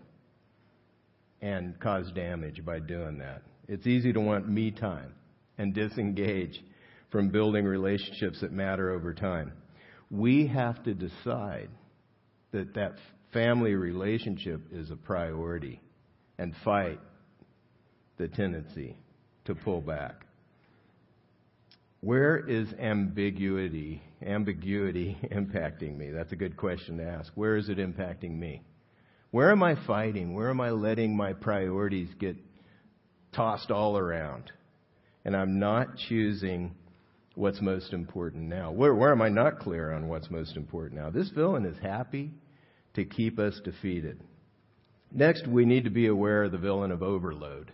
and 1.39 1.79
cause 1.79 2.11
damage 2.15 2.65
by 2.65 2.79
doing 2.79 3.19
that. 3.19 3.43
It's 3.67 3.85
easy 3.85 4.11
to 4.11 4.19
want 4.19 4.49
me 4.49 4.71
time 4.71 5.13
and 5.59 5.71
disengage 5.71 6.59
from 7.11 7.29
building 7.29 7.65
relationships 7.65 8.41
that 8.41 8.51
matter 8.51 8.89
over 8.89 9.13
time. 9.13 9.53
We 10.09 10.47
have 10.47 10.81
to 10.85 10.95
decide 10.95 11.69
that 12.53 12.73
that 12.73 12.93
family 13.33 13.75
relationship 13.75 14.61
is 14.71 14.89
a 14.89 14.95
priority 14.95 15.79
and 16.39 16.55
fight 16.65 16.99
the 18.17 18.29
tendency 18.29 18.97
to 19.45 19.53
pull 19.53 19.81
back. 19.81 20.25
Where 22.03 22.37
is 22.37 22.67
ambiguity 22.81 24.01
ambiguity 24.21 25.17
impacting 25.31 25.97
me? 25.97 26.11
That's 26.11 26.33
a 26.33 26.35
good 26.35 26.57
question 26.57 26.97
to 26.97 27.05
ask. 27.05 27.31
Where 27.35 27.55
is 27.55 27.69
it 27.69 27.77
impacting 27.77 28.37
me? 28.37 28.61
Where 29.31 29.51
am 29.53 29.63
I 29.63 29.75
fighting? 29.87 30.33
Where 30.33 30.49
am 30.49 30.59
I 30.59 30.71
letting 30.71 31.15
my 31.15 31.31
priorities 31.31 32.09
get 32.19 32.35
tossed 33.31 33.71
all 33.71 33.97
around? 33.97 34.51
And 35.23 35.33
I'm 35.33 35.59
not 35.59 35.95
choosing 36.09 36.75
what's 37.35 37.61
most 37.61 37.93
important 37.93 38.49
now. 38.49 38.73
Where, 38.73 38.93
where 38.93 39.13
am 39.13 39.21
I 39.21 39.29
not 39.29 39.59
clear 39.59 39.93
on 39.93 40.09
what's 40.09 40.29
most 40.29 40.57
important 40.57 40.99
now? 40.99 41.09
This 41.09 41.29
villain 41.29 41.65
is 41.65 41.77
happy 41.81 42.31
to 42.95 43.05
keep 43.05 43.39
us 43.39 43.57
defeated. 43.63 44.19
Next, 45.09 45.47
we 45.47 45.63
need 45.63 45.85
to 45.85 45.89
be 45.89 46.07
aware 46.07 46.43
of 46.43 46.51
the 46.51 46.57
villain 46.57 46.91
of 46.91 47.01
overload. 47.01 47.71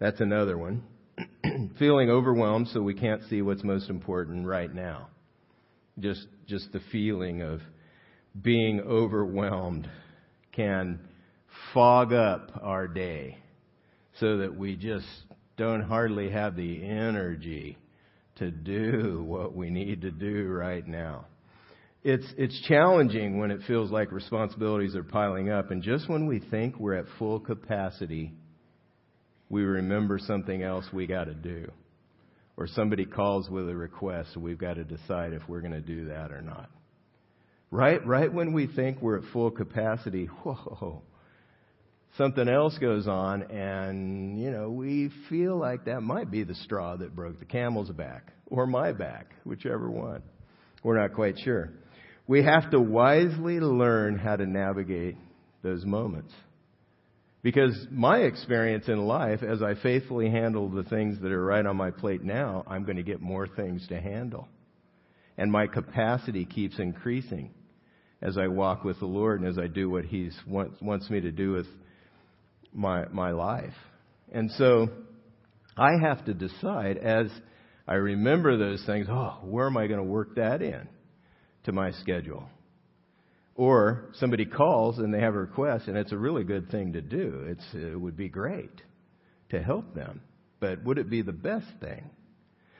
That's 0.00 0.20
another 0.20 0.58
one. 0.58 0.82
Feeling 1.78 2.10
overwhelmed 2.10 2.68
so 2.68 2.82
we 2.82 2.94
can't 2.94 3.22
see 3.28 3.42
what's 3.42 3.64
most 3.64 3.90
important 3.90 4.46
right 4.46 4.72
now. 4.72 5.08
Just, 5.98 6.26
just 6.46 6.72
the 6.72 6.80
feeling 6.90 7.42
of 7.42 7.60
being 8.40 8.80
overwhelmed 8.80 9.88
can 10.52 11.00
fog 11.74 12.12
up 12.12 12.50
our 12.62 12.88
day 12.88 13.38
so 14.20 14.38
that 14.38 14.56
we 14.56 14.76
just 14.76 15.06
don't 15.56 15.82
hardly 15.82 16.30
have 16.30 16.56
the 16.56 16.82
energy 16.84 17.76
to 18.36 18.50
do 18.50 19.22
what 19.26 19.54
we 19.54 19.70
need 19.70 20.02
to 20.02 20.10
do 20.10 20.48
right 20.48 20.86
now. 20.86 21.26
It's, 22.02 22.26
it's 22.36 22.60
challenging 22.62 23.38
when 23.38 23.50
it 23.50 23.60
feels 23.66 23.90
like 23.90 24.10
responsibilities 24.10 24.96
are 24.96 25.04
piling 25.04 25.50
up, 25.50 25.70
and 25.70 25.82
just 25.82 26.08
when 26.08 26.26
we 26.26 26.40
think 26.40 26.78
we're 26.78 26.94
at 26.94 27.04
full 27.18 27.38
capacity, 27.38 28.32
we 29.52 29.62
remember 29.62 30.18
something 30.18 30.62
else 30.62 30.86
we 30.94 31.06
got 31.06 31.24
to 31.24 31.34
do 31.34 31.70
or 32.56 32.66
somebody 32.66 33.04
calls 33.04 33.50
with 33.50 33.68
a 33.68 33.74
request, 33.76 34.34
we've 34.36 34.58
got 34.58 34.74
to 34.74 34.84
decide 34.84 35.34
if 35.34 35.42
we're 35.46 35.60
going 35.60 35.72
to 35.72 35.80
do 35.80 36.06
that 36.06 36.32
or 36.32 36.40
not. 36.40 36.70
Right, 37.70 38.04
right 38.06 38.32
when 38.32 38.54
we 38.54 38.66
think 38.66 39.02
we're 39.02 39.18
at 39.18 39.24
full 39.30 39.50
capacity, 39.50 40.24
whoa, 40.42 41.02
something 42.16 42.48
else 42.48 42.76
goes 42.78 43.06
on, 43.06 43.42
and 43.50 44.40
you 44.40 44.50
know 44.50 44.70
we 44.70 45.10
feel 45.28 45.58
like 45.58 45.84
that 45.84 46.00
might 46.00 46.30
be 46.30 46.44
the 46.44 46.54
straw 46.54 46.96
that 46.96 47.14
broke 47.14 47.38
the 47.38 47.44
camel's 47.44 47.90
back, 47.90 48.32
or 48.46 48.66
my 48.66 48.92
back, 48.92 49.34
whichever 49.44 49.90
one. 49.90 50.22
We're 50.82 50.98
not 50.98 51.14
quite 51.14 51.38
sure. 51.38 51.70
We 52.26 52.42
have 52.42 52.70
to 52.70 52.80
wisely 52.80 53.60
learn 53.60 54.18
how 54.18 54.36
to 54.36 54.46
navigate 54.46 55.16
those 55.62 55.84
moments. 55.84 56.32
Because 57.42 57.88
my 57.90 58.18
experience 58.18 58.88
in 58.88 58.98
life, 59.04 59.42
as 59.42 59.62
I 59.62 59.74
faithfully 59.74 60.30
handle 60.30 60.68
the 60.68 60.84
things 60.84 61.20
that 61.20 61.32
are 61.32 61.44
right 61.44 61.66
on 61.66 61.76
my 61.76 61.90
plate 61.90 62.22
now, 62.22 62.62
I'm 62.68 62.84
going 62.84 62.96
to 62.96 63.02
get 63.02 63.20
more 63.20 63.48
things 63.48 63.86
to 63.88 64.00
handle. 64.00 64.48
And 65.36 65.50
my 65.50 65.66
capacity 65.66 66.44
keeps 66.44 66.78
increasing 66.78 67.50
as 68.20 68.38
I 68.38 68.46
walk 68.46 68.84
with 68.84 69.00
the 69.00 69.06
Lord 69.06 69.40
and 69.40 69.48
as 69.48 69.58
I 69.58 69.66
do 69.66 69.90
what 69.90 70.04
He 70.04 70.30
wants 70.46 71.10
me 71.10 71.20
to 71.20 71.32
do 71.32 71.52
with 71.52 71.66
my, 72.72 73.06
my 73.08 73.32
life. 73.32 73.74
And 74.32 74.50
so 74.52 74.88
I 75.76 75.94
have 76.00 76.24
to 76.26 76.34
decide 76.34 76.96
as 76.98 77.26
I 77.88 77.94
remember 77.94 78.56
those 78.56 78.84
things, 78.86 79.08
oh, 79.10 79.38
where 79.42 79.66
am 79.66 79.76
I 79.76 79.88
going 79.88 79.98
to 79.98 80.04
work 80.04 80.36
that 80.36 80.62
in 80.62 80.88
to 81.64 81.72
my 81.72 81.90
schedule? 81.90 82.48
Or 83.62 84.06
somebody 84.14 84.44
calls 84.44 84.98
and 84.98 85.14
they 85.14 85.20
have 85.20 85.36
a 85.36 85.38
request, 85.38 85.86
and 85.86 85.96
it's 85.96 86.10
a 86.10 86.18
really 86.18 86.42
good 86.42 86.68
thing 86.72 86.94
to 86.94 87.00
do. 87.00 87.44
It's, 87.46 87.64
it 87.72 87.94
would 87.94 88.16
be 88.16 88.28
great 88.28 88.82
to 89.50 89.62
help 89.62 89.94
them. 89.94 90.20
But 90.58 90.82
would 90.82 90.98
it 90.98 91.08
be 91.08 91.22
the 91.22 91.30
best 91.30 91.68
thing? 91.78 92.10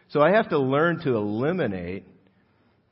So 0.09 0.21
I 0.21 0.33
have 0.33 0.49
to 0.49 0.59
learn 0.59 0.99
to 1.05 1.15
eliminate 1.15 2.05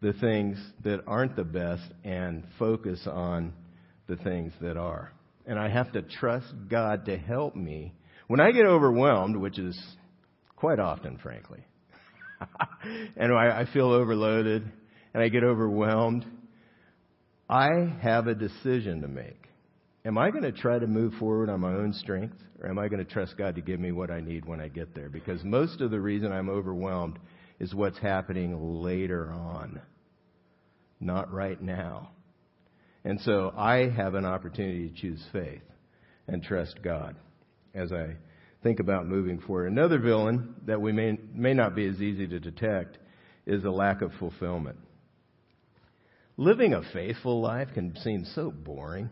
the 0.01 0.13
things 0.13 0.57
that 0.85 1.01
aren't 1.09 1.35
the 1.35 1.43
best 1.43 1.83
and 2.05 2.45
focus 2.61 3.09
on 3.11 3.55
the 4.07 4.15
things 4.15 4.53
that 4.61 4.77
are. 4.77 5.11
And 5.45 5.59
I 5.59 5.69
have 5.69 5.91
to 5.95 6.03
trust 6.03 6.47
God 6.69 7.07
to 7.07 7.19
help 7.19 7.57
me. 7.57 7.93
When 8.29 8.39
I 8.39 8.53
get 8.53 8.67
overwhelmed, 8.67 9.35
which 9.35 9.59
is 9.59 9.77
quite 10.55 10.79
often, 10.79 11.19
frankly, 11.19 11.65
and 13.17 13.33
I, 13.33 13.63
I 13.63 13.73
feel 13.73 13.89
overloaded 13.89 14.71
and 15.13 15.21
I 15.25 15.29
get 15.29 15.43
overwhelmed, 15.43 16.25
I 17.51 17.93
have 18.01 18.29
a 18.29 18.35
decision 18.35 19.03
to 19.03 19.09
make. 19.09 19.49
Am 20.05 20.17
I 20.17 20.31
going 20.31 20.45
to 20.45 20.53
try 20.53 20.79
to 20.79 20.87
move 20.87 21.15
forward 21.15 21.51
on 21.51 21.61
my 21.61 21.73
own 21.73 21.93
strength, 21.93 22.37
or 22.63 22.71
am 22.71 22.79
I 22.79 22.87
going 22.87 23.05
to 23.05 23.13
trust 23.13 23.37
God 23.37 23.57
to 23.57 23.61
give 23.61 23.81
me 23.81 23.91
what 23.91 24.11
I 24.11 24.21
need 24.21 24.45
when 24.45 24.61
I 24.61 24.69
get 24.69 24.95
there? 24.95 25.09
Because 25.09 25.43
most 25.43 25.81
of 25.81 25.91
the 25.91 26.01
reason 26.01 26.31
I'm 26.31 26.49
overwhelmed 26.49 27.19
is 27.59 27.75
what's 27.75 27.99
happening 27.99 28.81
later 28.81 29.33
on, 29.33 29.81
not 31.01 31.33
right 31.33 31.61
now. 31.61 32.13
And 33.05 33.21
so 33.23 33.53
I 33.57 33.91
have 33.91 34.15
an 34.15 34.25
opportunity 34.25 34.89
to 34.89 34.95
choose 34.95 35.23
faith. 35.33 35.63
and 36.29 36.45
trust 36.45 36.81
God 36.83 37.17
as 37.75 37.93
I 37.93 38.15
think 38.63 38.79
about 38.79 39.09
moving 39.09 39.41
forward. 39.41 39.73
Another 39.73 39.99
villain 39.99 40.55
that 40.67 40.81
we 40.81 40.93
may, 40.93 41.19
may 41.35 41.55
not 41.55 41.75
be 41.75 41.89
as 41.89 42.01
easy 42.01 42.29
to 42.29 42.39
detect 42.39 42.99
is 43.47 43.65
a 43.65 43.71
lack 43.71 44.01
of 44.01 44.13
fulfillment. 44.21 44.79
Living 46.37 46.73
a 46.73 46.83
faithful 46.93 47.41
life 47.41 47.69
can 47.75 47.97
seem 47.97 48.25
so 48.35 48.51
boring. 48.51 49.11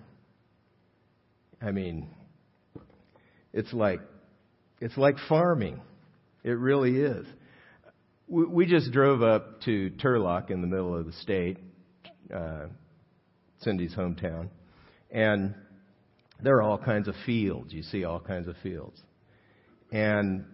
I 1.60 1.72
mean, 1.72 2.08
it's 3.52 3.72
like 3.72 4.00
it's 4.80 4.96
like 4.96 5.16
farming. 5.28 5.80
It 6.44 6.52
really 6.52 7.00
is. 7.00 7.26
We, 8.28 8.44
we 8.46 8.66
just 8.66 8.92
drove 8.92 9.22
up 9.22 9.62
to 9.62 9.90
Turlock 10.02 10.50
in 10.50 10.60
the 10.60 10.68
middle 10.68 10.96
of 10.96 11.06
the 11.06 11.12
state, 11.12 11.58
uh, 12.34 12.66
Cindy's 13.60 13.94
hometown, 13.94 14.48
and 15.10 15.54
there 16.42 16.56
are 16.56 16.62
all 16.62 16.78
kinds 16.78 17.08
of 17.08 17.14
fields. 17.26 17.72
You 17.72 17.82
see 17.82 18.04
all 18.04 18.20
kinds 18.20 18.46
of 18.46 18.54
fields, 18.62 19.00
and 19.90 20.44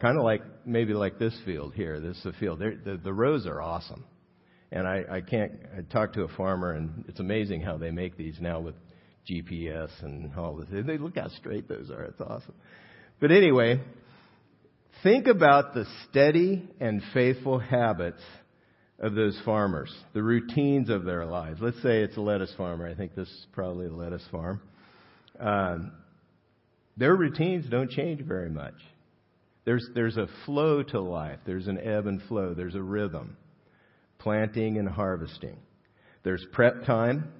kind 0.00 0.18
of 0.18 0.24
like 0.24 0.42
maybe 0.66 0.94
like 0.94 1.18
this 1.18 1.38
field 1.44 1.74
here. 1.74 2.00
This 2.00 2.16
is 2.18 2.26
a 2.26 2.32
field. 2.32 2.58
the, 2.58 3.00
the 3.02 3.12
rows 3.12 3.46
are 3.46 3.62
awesome, 3.62 4.04
and 4.72 4.86
I, 4.86 5.04
I 5.10 5.20
can't. 5.20 5.52
I 5.76 5.82
talked 5.82 6.14
to 6.14 6.22
a 6.22 6.28
farmer, 6.28 6.72
and 6.72 7.04
it's 7.08 7.20
amazing 7.20 7.60
how 7.60 7.76
they 7.76 7.90
make 7.90 8.16
these 8.16 8.38
now 8.40 8.60
with 8.60 8.74
GPS 9.30 9.90
and 10.02 10.34
all 10.36 10.56
this. 10.56 10.68
They 10.70 10.98
look 10.98 11.16
how 11.16 11.28
straight 11.28 11.68
those 11.68 11.90
are. 11.90 12.02
It's 12.04 12.20
awesome. 12.20 12.54
But 13.20 13.30
anyway, 13.30 13.80
think 15.02 15.26
about 15.26 15.74
the 15.74 15.84
steady 16.08 16.68
and 16.80 17.02
faithful 17.12 17.58
habits 17.58 18.22
of 18.98 19.14
those 19.14 19.38
farmers, 19.44 19.94
the 20.14 20.22
routines 20.22 20.88
of 20.88 21.04
their 21.04 21.26
lives. 21.26 21.60
Let's 21.60 21.82
say 21.82 22.02
it's 22.02 22.16
a 22.16 22.20
lettuce 22.20 22.54
farmer. 22.56 22.88
I 22.88 22.94
think 22.94 23.14
this 23.14 23.28
is 23.28 23.46
probably 23.52 23.86
a 23.86 23.92
lettuce 23.92 24.26
farm. 24.30 24.60
Um, 25.38 25.92
their 26.96 27.14
routines 27.14 27.68
don't 27.68 27.90
change 27.90 28.22
very 28.22 28.50
much. 28.50 28.74
There's, 29.64 29.86
there's 29.94 30.16
a 30.16 30.28
flow 30.46 30.82
to 30.82 31.00
life. 31.00 31.38
There's 31.46 31.68
an 31.68 31.78
ebb 31.78 32.06
and 32.06 32.22
flow. 32.22 32.54
There's 32.54 32.74
a 32.74 32.82
rhythm. 32.82 33.36
Planting 34.22 34.78
and 34.78 34.88
harvesting. 34.88 35.56
There's 36.22 36.46
prep 36.52 36.84
time. 36.84 37.32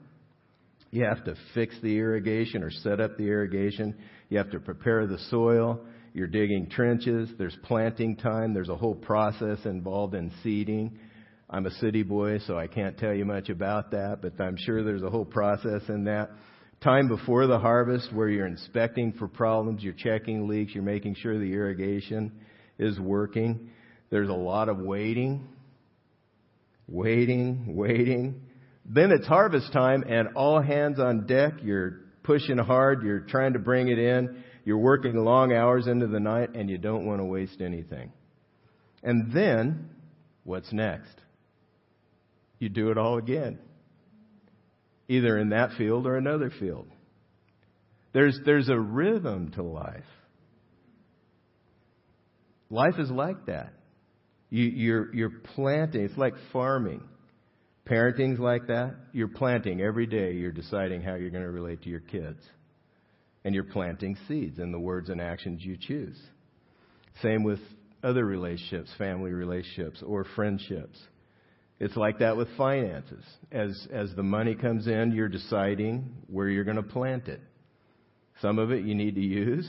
You 0.90 1.04
have 1.04 1.24
to 1.24 1.36
fix 1.54 1.76
the 1.80 1.96
irrigation 1.96 2.64
or 2.64 2.70
set 2.70 3.00
up 3.00 3.16
the 3.16 3.28
irrigation. 3.28 3.94
You 4.28 4.38
have 4.38 4.50
to 4.50 4.58
prepare 4.58 5.06
the 5.06 5.18
soil. 5.30 5.80
You're 6.12 6.26
digging 6.26 6.68
trenches. 6.68 7.30
There's 7.38 7.56
planting 7.62 8.16
time. 8.16 8.52
There's 8.52 8.68
a 8.68 8.76
whole 8.76 8.96
process 8.96 9.58
involved 9.64 10.14
in 10.16 10.32
seeding. 10.42 10.98
I'm 11.48 11.66
a 11.66 11.70
city 11.70 12.02
boy, 12.02 12.40
so 12.40 12.58
I 12.58 12.66
can't 12.66 12.98
tell 12.98 13.14
you 13.14 13.24
much 13.24 13.48
about 13.48 13.92
that, 13.92 14.18
but 14.20 14.32
I'm 14.42 14.56
sure 14.58 14.82
there's 14.82 15.04
a 15.04 15.10
whole 15.10 15.24
process 15.24 15.82
in 15.88 16.04
that. 16.04 16.30
Time 16.82 17.06
before 17.06 17.46
the 17.46 17.60
harvest 17.60 18.12
where 18.12 18.28
you're 18.28 18.46
inspecting 18.46 19.12
for 19.12 19.28
problems, 19.28 19.84
you're 19.84 19.92
checking 19.92 20.48
leaks, 20.48 20.74
you're 20.74 20.82
making 20.82 21.14
sure 21.14 21.38
the 21.38 21.52
irrigation 21.52 22.32
is 22.78 22.98
working. 22.98 23.70
There's 24.10 24.30
a 24.30 24.32
lot 24.32 24.68
of 24.68 24.78
waiting, 24.78 25.46
waiting, 26.88 27.74
waiting. 27.76 28.42
Then 28.84 29.10
it's 29.10 29.26
harvest 29.26 29.72
time 29.72 30.04
and 30.08 30.28
all 30.34 30.60
hands 30.60 30.98
on 30.98 31.26
deck. 31.26 31.54
You're 31.62 32.00
pushing 32.22 32.58
hard. 32.58 33.02
You're 33.02 33.20
trying 33.20 33.54
to 33.54 33.58
bring 33.58 33.88
it 33.88 33.98
in. 33.98 34.42
You're 34.64 34.78
working 34.78 35.16
long 35.16 35.52
hours 35.52 35.86
into 35.86 36.06
the 36.06 36.20
night 36.20 36.54
and 36.54 36.70
you 36.70 36.78
don't 36.78 37.06
want 37.06 37.20
to 37.20 37.24
waste 37.24 37.60
anything. 37.60 38.12
And 39.02 39.32
then, 39.32 39.90
what's 40.44 40.72
next? 40.72 41.14
You 42.58 42.68
do 42.68 42.90
it 42.90 42.98
all 42.98 43.18
again. 43.18 43.58
Either 45.08 45.36
in 45.36 45.50
that 45.50 45.70
field 45.76 46.06
or 46.06 46.16
another 46.16 46.50
field. 46.60 46.86
There's, 48.12 48.38
there's 48.44 48.68
a 48.68 48.78
rhythm 48.78 49.50
to 49.52 49.62
life. 49.62 50.04
Life 52.70 52.94
is 52.98 53.10
like 53.10 53.46
that. 53.46 53.72
You, 54.52 54.64
you're, 54.64 55.14
you're 55.14 55.32
planting. 55.54 56.02
It's 56.02 56.18
like 56.18 56.34
farming. 56.52 57.02
Parenting's 57.86 58.38
like 58.38 58.66
that. 58.66 58.96
You're 59.14 59.28
planting 59.28 59.80
every 59.80 60.04
day. 60.04 60.32
You're 60.32 60.52
deciding 60.52 61.00
how 61.00 61.14
you're 61.14 61.30
going 61.30 61.42
to 61.42 61.50
relate 61.50 61.84
to 61.84 61.88
your 61.88 62.00
kids. 62.00 62.38
And 63.44 63.54
you're 63.54 63.64
planting 63.64 64.14
seeds 64.28 64.58
in 64.58 64.70
the 64.70 64.78
words 64.78 65.08
and 65.08 65.22
actions 65.22 65.64
you 65.64 65.78
choose. 65.80 66.20
Same 67.22 67.44
with 67.44 67.60
other 68.04 68.26
relationships, 68.26 68.90
family 68.98 69.32
relationships, 69.32 70.02
or 70.06 70.26
friendships. 70.36 70.98
It's 71.80 71.96
like 71.96 72.18
that 72.18 72.36
with 72.36 72.48
finances. 72.58 73.24
As, 73.50 73.88
as 73.90 74.14
the 74.16 74.22
money 74.22 74.54
comes 74.54 74.86
in, 74.86 75.12
you're 75.12 75.30
deciding 75.30 76.12
where 76.26 76.50
you're 76.50 76.64
going 76.64 76.76
to 76.76 76.82
plant 76.82 77.26
it. 77.26 77.40
Some 78.42 78.58
of 78.58 78.70
it 78.70 78.84
you 78.84 78.94
need 78.94 79.14
to 79.14 79.22
use, 79.22 79.66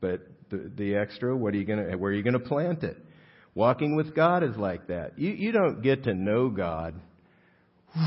but 0.00 0.20
the, 0.50 0.70
the 0.76 0.94
extra, 0.94 1.36
what 1.36 1.52
are 1.52 1.56
you 1.56 1.64
going 1.64 1.90
to, 1.90 1.96
where 1.96 2.12
are 2.12 2.14
you 2.14 2.22
going 2.22 2.34
to 2.34 2.38
plant 2.38 2.84
it? 2.84 2.96
Walking 3.54 3.96
with 3.96 4.14
God 4.14 4.42
is 4.42 4.56
like 4.56 4.86
that. 4.88 5.18
You, 5.18 5.30
you 5.30 5.52
don't 5.52 5.82
get 5.82 6.04
to 6.04 6.14
know 6.14 6.48
God 6.48 6.94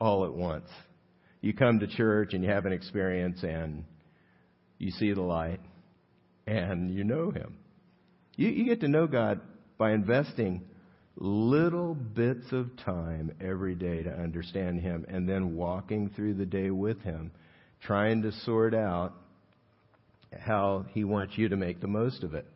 all 0.00 0.24
at 0.24 0.32
once. 0.32 0.68
You 1.40 1.54
come 1.54 1.80
to 1.80 1.86
church 1.86 2.34
and 2.34 2.44
you 2.44 2.50
have 2.50 2.66
an 2.66 2.72
experience 2.72 3.42
and 3.42 3.84
you 4.78 4.90
see 4.92 5.12
the 5.12 5.22
light 5.22 5.60
and 6.46 6.90
you 6.90 7.04
know 7.04 7.30
Him. 7.30 7.56
You, 8.36 8.48
you 8.48 8.64
get 8.64 8.80
to 8.80 8.88
know 8.88 9.06
God 9.06 9.40
by 9.78 9.92
investing 9.92 10.62
little 11.16 11.94
bits 11.94 12.46
of 12.52 12.76
time 12.84 13.32
every 13.40 13.74
day 13.74 14.02
to 14.02 14.10
understand 14.10 14.80
Him 14.80 15.04
and 15.08 15.28
then 15.28 15.54
walking 15.54 16.10
through 16.10 16.34
the 16.34 16.46
day 16.46 16.70
with 16.70 17.00
Him, 17.02 17.32
trying 17.82 18.22
to 18.22 18.32
sort 18.44 18.74
out 18.74 19.14
how 20.38 20.86
He 20.92 21.04
wants 21.04 21.36
you 21.36 21.48
to 21.48 21.56
make 21.56 21.80
the 21.80 21.88
most 21.88 22.22
of 22.22 22.34
it. 22.34 22.46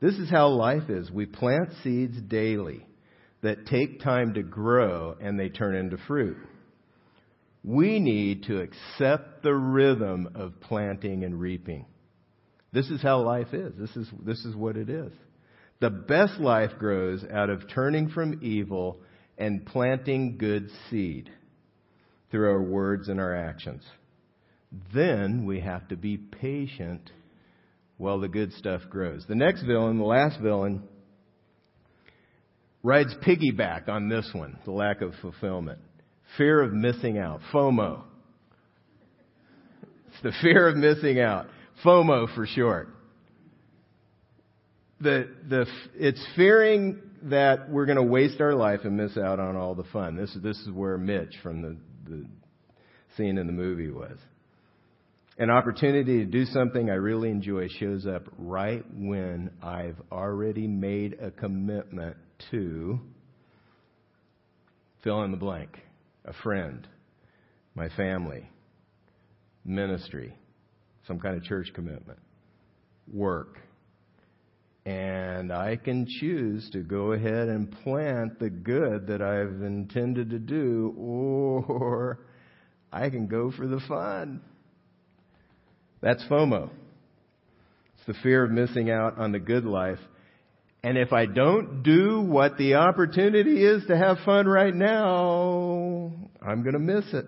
This 0.00 0.14
is 0.14 0.30
how 0.30 0.48
life 0.48 0.88
is. 0.88 1.10
We 1.10 1.26
plant 1.26 1.70
seeds 1.82 2.20
daily 2.22 2.86
that 3.42 3.66
take 3.66 4.00
time 4.00 4.34
to 4.34 4.42
grow 4.42 5.16
and 5.20 5.38
they 5.38 5.48
turn 5.48 5.74
into 5.76 5.98
fruit. 6.06 6.36
We 7.62 8.00
need 8.00 8.44
to 8.44 8.60
accept 8.60 9.42
the 9.42 9.54
rhythm 9.54 10.30
of 10.34 10.60
planting 10.60 11.24
and 11.24 11.38
reaping. 11.38 11.84
This 12.72 12.88
is 12.88 13.02
how 13.02 13.20
life 13.22 13.52
is. 13.52 13.74
This 13.76 13.94
is, 13.96 14.08
this 14.24 14.44
is 14.44 14.56
what 14.56 14.76
it 14.76 14.88
is. 14.88 15.12
The 15.80 15.90
best 15.90 16.38
life 16.38 16.72
grows 16.78 17.24
out 17.30 17.50
of 17.50 17.68
turning 17.68 18.10
from 18.10 18.40
evil 18.42 19.00
and 19.36 19.66
planting 19.66 20.36
good 20.38 20.70
seed 20.88 21.30
through 22.30 22.50
our 22.50 22.62
words 22.62 23.08
and 23.08 23.18
our 23.18 23.34
actions. 23.34 23.82
Then 24.94 25.44
we 25.46 25.60
have 25.60 25.88
to 25.88 25.96
be 25.96 26.16
patient 26.16 27.10
while 28.00 28.18
the 28.18 28.28
good 28.28 28.50
stuff 28.54 28.80
grows. 28.88 29.26
The 29.28 29.34
next 29.34 29.62
villain, 29.62 29.98
the 29.98 30.04
last 30.04 30.40
villain, 30.40 30.82
rides 32.82 33.14
piggyback 33.22 33.90
on 33.90 34.08
this 34.08 34.28
one, 34.32 34.58
the 34.64 34.70
lack 34.70 35.02
of 35.02 35.12
fulfillment. 35.20 35.80
Fear 36.38 36.62
of 36.62 36.72
missing 36.72 37.18
out. 37.18 37.40
FOMO. 37.52 38.04
It's 40.08 40.22
the 40.22 40.32
fear 40.40 40.66
of 40.66 40.78
missing 40.78 41.20
out. 41.20 41.48
FOMO 41.84 42.34
for 42.34 42.46
short. 42.46 42.88
The, 45.02 45.28
the, 45.46 45.66
it's 45.94 46.24
fearing 46.36 47.02
that 47.24 47.68
we're 47.68 47.84
going 47.84 47.96
to 47.96 48.02
waste 48.02 48.40
our 48.40 48.54
life 48.54 48.80
and 48.84 48.96
miss 48.96 49.18
out 49.18 49.38
on 49.38 49.56
all 49.56 49.74
the 49.74 49.84
fun. 49.92 50.16
This, 50.16 50.34
this 50.42 50.58
is 50.60 50.70
where 50.70 50.96
Mitch 50.96 51.34
from 51.42 51.60
the, 51.60 51.76
the 52.08 52.24
scene 53.18 53.36
in 53.36 53.46
the 53.46 53.52
movie 53.52 53.90
was. 53.90 54.16
An 55.40 55.48
opportunity 55.48 56.18
to 56.18 56.26
do 56.26 56.44
something 56.44 56.90
I 56.90 56.96
really 56.96 57.30
enjoy 57.30 57.68
shows 57.68 58.06
up 58.06 58.24
right 58.36 58.84
when 58.92 59.50
I've 59.62 59.96
already 60.12 60.66
made 60.66 61.16
a 61.18 61.30
commitment 61.30 62.18
to 62.50 63.00
fill 65.02 65.22
in 65.22 65.30
the 65.30 65.38
blank 65.38 65.78
a 66.26 66.34
friend, 66.42 66.86
my 67.74 67.88
family, 67.96 68.50
ministry, 69.64 70.36
some 71.08 71.18
kind 71.18 71.38
of 71.38 71.42
church 71.44 71.70
commitment, 71.74 72.18
work. 73.10 73.60
And 74.84 75.54
I 75.54 75.76
can 75.76 76.06
choose 76.20 76.68
to 76.74 76.80
go 76.80 77.12
ahead 77.12 77.48
and 77.48 77.72
plant 77.82 78.38
the 78.40 78.50
good 78.50 79.06
that 79.06 79.22
I've 79.22 79.62
intended 79.62 80.28
to 80.28 80.38
do, 80.38 80.94
or 80.98 82.18
I 82.92 83.08
can 83.08 83.26
go 83.26 83.50
for 83.50 83.66
the 83.66 83.80
fun. 83.88 84.42
That's 86.00 86.22
FOMO. 86.24 86.70
It's 87.96 88.06
the 88.06 88.22
fear 88.22 88.44
of 88.44 88.50
missing 88.50 88.90
out 88.90 89.18
on 89.18 89.32
the 89.32 89.38
good 89.38 89.64
life 89.64 89.98
and 90.82 90.96
if 90.96 91.12
I 91.12 91.26
don't 91.26 91.82
do 91.82 92.22
what 92.22 92.56
the 92.56 92.74
opportunity 92.74 93.62
is 93.64 93.84
to 93.86 93.96
have 93.96 94.18
fun 94.24 94.46
right 94.46 94.74
now, 94.74 96.12
I'm 96.40 96.62
going 96.62 96.72
to 96.72 96.78
miss 96.78 97.04
it. 97.12 97.26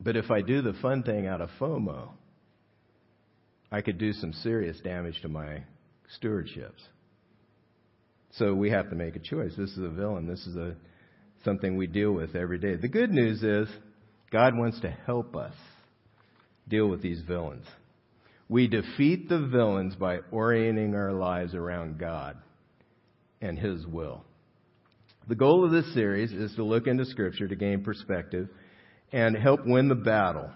But 0.00 0.16
if 0.16 0.30
I 0.30 0.42
do 0.42 0.60
the 0.60 0.72
fun 0.82 1.04
thing 1.04 1.26
out 1.26 1.40
of 1.40 1.50
FOMO, 1.60 2.10
I 3.70 3.80
could 3.80 3.98
do 3.98 4.12
some 4.12 4.32
serious 4.32 4.78
damage 4.80 5.20
to 5.22 5.28
my 5.28 5.64
stewardships. 6.20 6.82
So 8.32 8.52
we 8.54 8.70
have 8.70 8.90
to 8.90 8.96
make 8.96 9.14
a 9.14 9.20
choice. 9.20 9.52
This 9.56 9.70
is 9.70 9.78
a 9.78 9.88
villain. 9.88 10.26
This 10.26 10.44
is 10.46 10.56
a 10.56 10.74
something 11.44 11.76
we 11.76 11.86
deal 11.86 12.10
with 12.10 12.34
every 12.34 12.58
day. 12.58 12.74
The 12.74 12.88
good 12.88 13.10
news 13.10 13.42
is 13.42 13.68
God 14.32 14.56
wants 14.56 14.80
to 14.80 14.90
help 14.90 15.36
us 15.36 15.54
deal 16.68 16.88
with 16.88 17.02
these 17.02 17.20
villains. 17.22 17.66
We 18.48 18.68
defeat 18.68 19.28
the 19.28 19.46
villains 19.46 19.94
by 19.94 20.18
orienting 20.30 20.94
our 20.94 21.12
lives 21.12 21.54
around 21.54 21.98
God 21.98 22.36
and 23.40 23.58
His 23.58 23.86
will. 23.86 24.24
The 25.28 25.34
goal 25.34 25.64
of 25.64 25.70
this 25.70 25.92
series 25.94 26.32
is 26.32 26.54
to 26.56 26.64
look 26.64 26.86
into 26.86 27.06
Scripture 27.06 27.48
to 27.48 27.56
gain 27.56 27.82
perspective 27.82 28.48
and 29.12 29.36
help 29.36 29.60
win 29.64 29.88
the 29.88 29.94
battle 29.94 30.50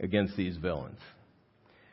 against 0.00 0.36
these 0.36 0.56
villains. 0.56 0.98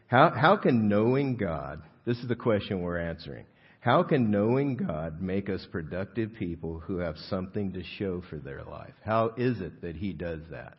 How, 0.08 0.32
how 0.36 0.58
can 0.58 0.88
knowing 0.88 1.38
God, 1.38 1.82
this 2.06 2.18
is 2.18 2.28
the 2.28 2.36
question 2.36 2.82
we're 2.82 3.00
answering, 3.00 3.46
how 3.80 4.04
can 4.04 4.30
knowing 4.30 4.76
God 4.76 5.22
make 5.22 5.50
us 5.50 5.66
productive 5.72 6.34
people 6.38 6.80
who 6.80 6.98
have 6.98 7.16
something 7.30 7.74
to 7.74 7.84
show 7.98 8.22
for 8.30 8.38
their 8.38 8.64
life? 8.64 8.94
How 9.04 9.34
is 9.38 9.60
it 9.62 9.82
that 9.82 9.96
He 9.96 10.14
does 10.14 10.42
that? 10.52 10.78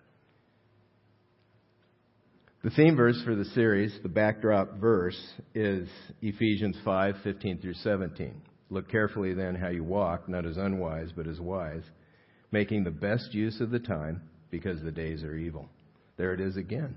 The 2.62 2.70
theme 2.70 2.94
verse 2.94 3.20
for 3.24 3.34
the 3.34 3.44
series, 3.44 3.92
the 4.04 4.08
backdrop 4.08 4.78
verse, 4.78 5.20
is 5.52 5.88
Ephesians 6.20 6.76
5 6.84 7.16
15 7.24 7.58
through 7.58 7.74
17. 7.74 8.40
Look 8.70 8.88
carefully 8.88 9.34
then 9.34 9.56
how 9.56 9.70
you 9.70 9.82
walk, 9.82 10.28
not 10.28 10.46
as 10.46 10.56
unwise, 10.56 11.08
but 11.14 11.26
as 11.26 11.40
wise, 11.40 11.82
making 12.52 12.84
the 12.84 12.92
best 12.92 13.34
use 13.34 13.60
of 13.60 13.70
the 13.70 13.80
time, 13.80 14.22
because 14.52 14.80
the 14.80 14.92
days 14.92 15.24
are 15.24 15.34
evil. 15.34 15.68
There 16.16 16.32
it 16.34 16.40
is 16.40 16.56
again. 16.56 16.96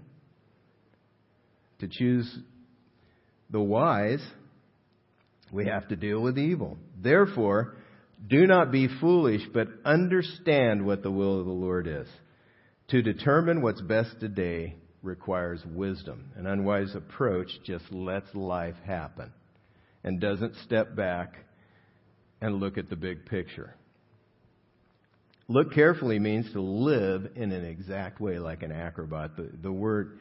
To 1.79 1.87
choose 1.87 2.31
the 3.49 3.59
wise, 3.59 4.23
we 5.51 5.65
have 5.65 5.87
to 5.87 5.95
deal 5.95 6.21
with 6.21 6.37
evil. 6.37 6.77
Therefore, 7.01 7.75
do 8.29 8.45
not 8.45 8.71
be 8.71 8.87
foolish, 9.01 9.41
but 9.51 9.69
understand 9.83 10.85
what 10.85 11.01
the 11.01 11.11
will 11.11 11.39
of 11.39 11.47
the 11.47 11.51
Lord 11.51 11.87
is. 11.87 12.07
To 12.89 13.01
determine 13.01 13.63
what's 13.63 13.81
best 13.81 14.19
today 14.19 14.75
requires 15.05 15.61
wisdom. 15.65 16.31
An 16.35 16.47
unwise 16.47 16.95
approach 16.95 17.49
just 17.63 17.85
lets 17.91 18.33
life 18.33 18.75
happen 18.85 19.31
and 20.03 20.19
doesn't 20.19 20.55
step 20.65 20.95
back 20.95 21.33
and 22.41 22.55
look 22.55 22.77
at 22.77 22.89
the 22.89 22.95
big 22.95 23.25
picture. 23.25 23.75
Look 25.47 25.73
carefully 25.73 26.19
means 26.19 26.51
to 26.53 26.61
live 26.61 27.31
in 27.35 27.51
an 27.51 27.63
exact 27.63 28.19
way 28.19 28.39
like 28.39 28.63
an 28.63 28.71
acrobat. 28.71 29.37
The, 29.37 29.49
the 29.61 29.71
word 29.71 30.19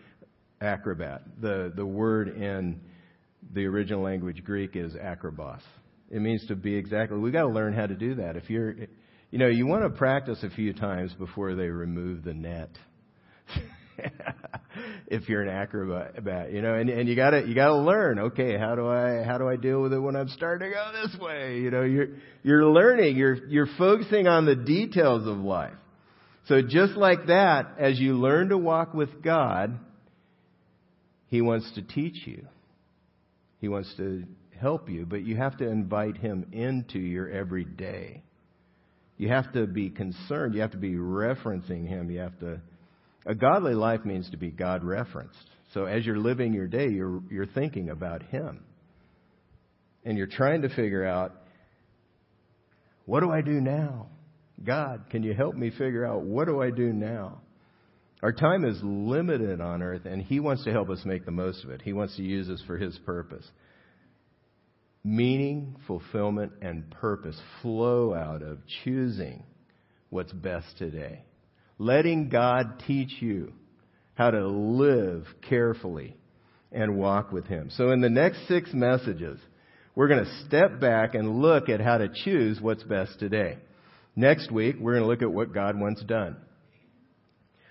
acrobat, 0.60 1.22
the, 1.40 1.72
the 1.74 1.86
word 1.86 2.28
in 2.28 2.80
the 3.52 3.66
original 3.66 4.02
language 4.02 4.44
Greek 4.44 4.76
is 4.76 4.94
acrobos. 4.94 5.62
It 6.10 6.20
means 6.20 6.46
to 6.48 6.56
be 6.56 6.74
exactly. 6.74 7.18
We've 7.18 7.32
got 7.32 7.42
to 7.42 7.48
learn 7.48 7.72
how 7.72 7.86
to 7.86 7.94
do 7.94 8.16
that. 8.16 8.36
If 8.36 8.50
you're, 8.50 8.74
you 9.30 9.38
know, 9.38 9.48
you 9.48 9.66
want 9.66 9.82
to 9.82 9.90
practice 9.90 10.42
a 10.42 10.50
few 10.50 10.72
times 10.72 11.12
before 11.14 11.54
they 11.54 11.68
remove 11.68 12.22
the 12.24 12.34
net. 12.34 12.70
if 15.06 15.28
you're 15.28 15.42
an 15.42 15.48
acrobat, 15.48 16.52
you 16.52 16.62
know, 16.62 16.74
and, 16.74 16.88
and 16.88 17.08
you 17.08 17.14
gotta, 17.14 17.46
you 17.46 17.54
gotta 17.54 17.76
learn, 17.76 18.18
okay, 18.18 18.56
how 18.56 18.74
do 18.74 18.88
I, 18.88 19.22
how 19.22 19.38
do 19.38 19.48
I 19.48 19.56
deal 19.56 19.82
with 19.82 19.92
it 19.92 19.98
when 19.98 20.16
I'm 20.16 20.28
starting 20.28 20.70
to 20.70 20.74
go 20.74 20.92
this 21.02 21.20
way? 21.20 21.58
You 21.58 21.70
know, 21.70 21.82
you're, 21.82 22.08
you're 22.42 22.66
learning, 22.66 23.16
you're, 23.16 23.46
you're 23.46 23.68
focusing 23.76 24.26
on 24.26 24.46
the 24.46 24.56
details 24.56 25.26
of 25.26 25.38
life. 25.38 25.74
So 26.46 26.62
just 26.62 26.92
like 26.92 27.26
that, 27.26 27.74
as 27.78 27.98
you 27.98 28.14
learn 28.14 28.50
to 28.50 28.58
walk 28.58 28.94
with 28.94 29.22
God, 29.22 29.78
He 31.28 31.40
wants 31.40 31.70
to 31.74 31.82
teach 31.82 32.26
you. 32.26 32.46
He 33.60 33.68
wants 33.68 33.92
to 33.96 34.24
help 34.58 34.88
you, 34.90 35.06
but 35.06 35.22
you 35.22 35.36
have 35.36 35.56
to 35.58 35.68
invite 35.68 36.16
Him 36.16 36.46
into 36.52 36.98
your 36.98 37.28
everyday. 37.28 38.22
You 39.16 39.28
have 39.28 39.52
to 39.52 39.66
be 39.66 39.90
concerned. 39.90 40.54
You 40.54 40.60
have 40.62 40.72
to 40.72 40.76
be 40.76 40.94
referencing 40.94 41.86
Him. 41.86 42.10
You 42.10 42.20
have 42.20 42.38
to, 42.40 42.60
a 43.26 43.34
godly 43.34 43.74
life 43.74 44.04
means 44.04 44.28
to 44.30 44.36
be 44.36 44.50
God 44.50 44.84
referenced. 44.84 45.50
So 45.72 45.84
as 45.84 46.04
you're 46.04 46.18
living 46.18 46.52
your 46.52 46.66
day, 46.66 46.88
you're, 46.88 47.22
you're 47.30 47.46
thinking 47.46 47.88
about 47.88 48.22
Him. 48.22 48.64
And 50.04 50.18
you're 50.18 50.26
trying 50.26 50.62
to 50.62 50.68
figure 50.68 51.04
out, 51.04 51.32
what 53.06 53.20
do 53.20 53.30
I 53.30 53.40
do 53.40 53.60
now? 53.60 54.08
God, 54.62 55.06
can 55.10 55.22
you 55.22 55.34
help 55.34 55.54
me 55.54 55.70
figure 55.70 56.06
out 56.06 56.22
what 56.22 56.46
do 56.46 56.62
I 56.62 56.70
do 56.70 56.92
now? 56.92 57.40
Our 58.22 58.32
time 58.32 58.64
is 58.64 58.78
limited 58.82 59.60
on 59.60 59.82
earth, 59.82 60.06
and 60.06 60.22
He 60.22 60.40
wants 60.40 60.64
to 60.64 60.72
help 60.72 60.88
us 60.90 61.00
make 61.04 61.24
the 61.24 61.30
most 61.30 61.64
of 61.64 61.70
it. 61.70 61.82
He 61.82 61.92
wants 61.92 62.16
to 62.16 62.22
use 62.22 62.48
us 62.48 62.62
for 62.66 62.78
His 62.78 62.96
purpose. 63.04 63.46
Meaning, 65.02 65.76
fulfillment, 65.86 66.52
and 66.62 66.90
purpose 66.90 67.38
flow 67.60 68.14
out 68.14 68.42
of 68.42 68.58
choosing 68.84 69.42
what's 70.08 70.32
best 70.32 70.66
today 70.78 71.24
letting 71.78 72.28
God 72.28 72.82
teach 72.86 73.20
you 73.20 73.52
how 74.14 74.30
to 74.30 74.46
live 74.46 75.26
carefully 75.48 76.16
and 76.70 76.96
walk 76.96 77.32
with 77.32 77.46
Him. 77.46 77.70
So 77.70 77.90
in 77.90 78.00
the 78.00 78.10
next 78.10 78.46
six 78.48 78.70
messages, 78.72 79.38
we're 79.94 80.08
going 80.08 80.24
to 80.24 80.44
step 80.46 80.80
back 80.80 81.14
and 81.14 81.40
look 81.40 81.68
at 81.68 81.80
how 81.80 81.98
to 81.98 82.08
choose 82.08 82.60
what's 82.60 82.82
best 82.82 83.18
today. 83.18 83.58
Next 84.16 84.50
week, 84.50 84.76
we're 84.78 84.92
going 84.92 85.04
to 85.04 85.08
look 85.08 85.22
at 85.22 85.32
what 85.32 85.52
God 85.52 85.78
wants 85.78 86.02
done. 86.04 86.36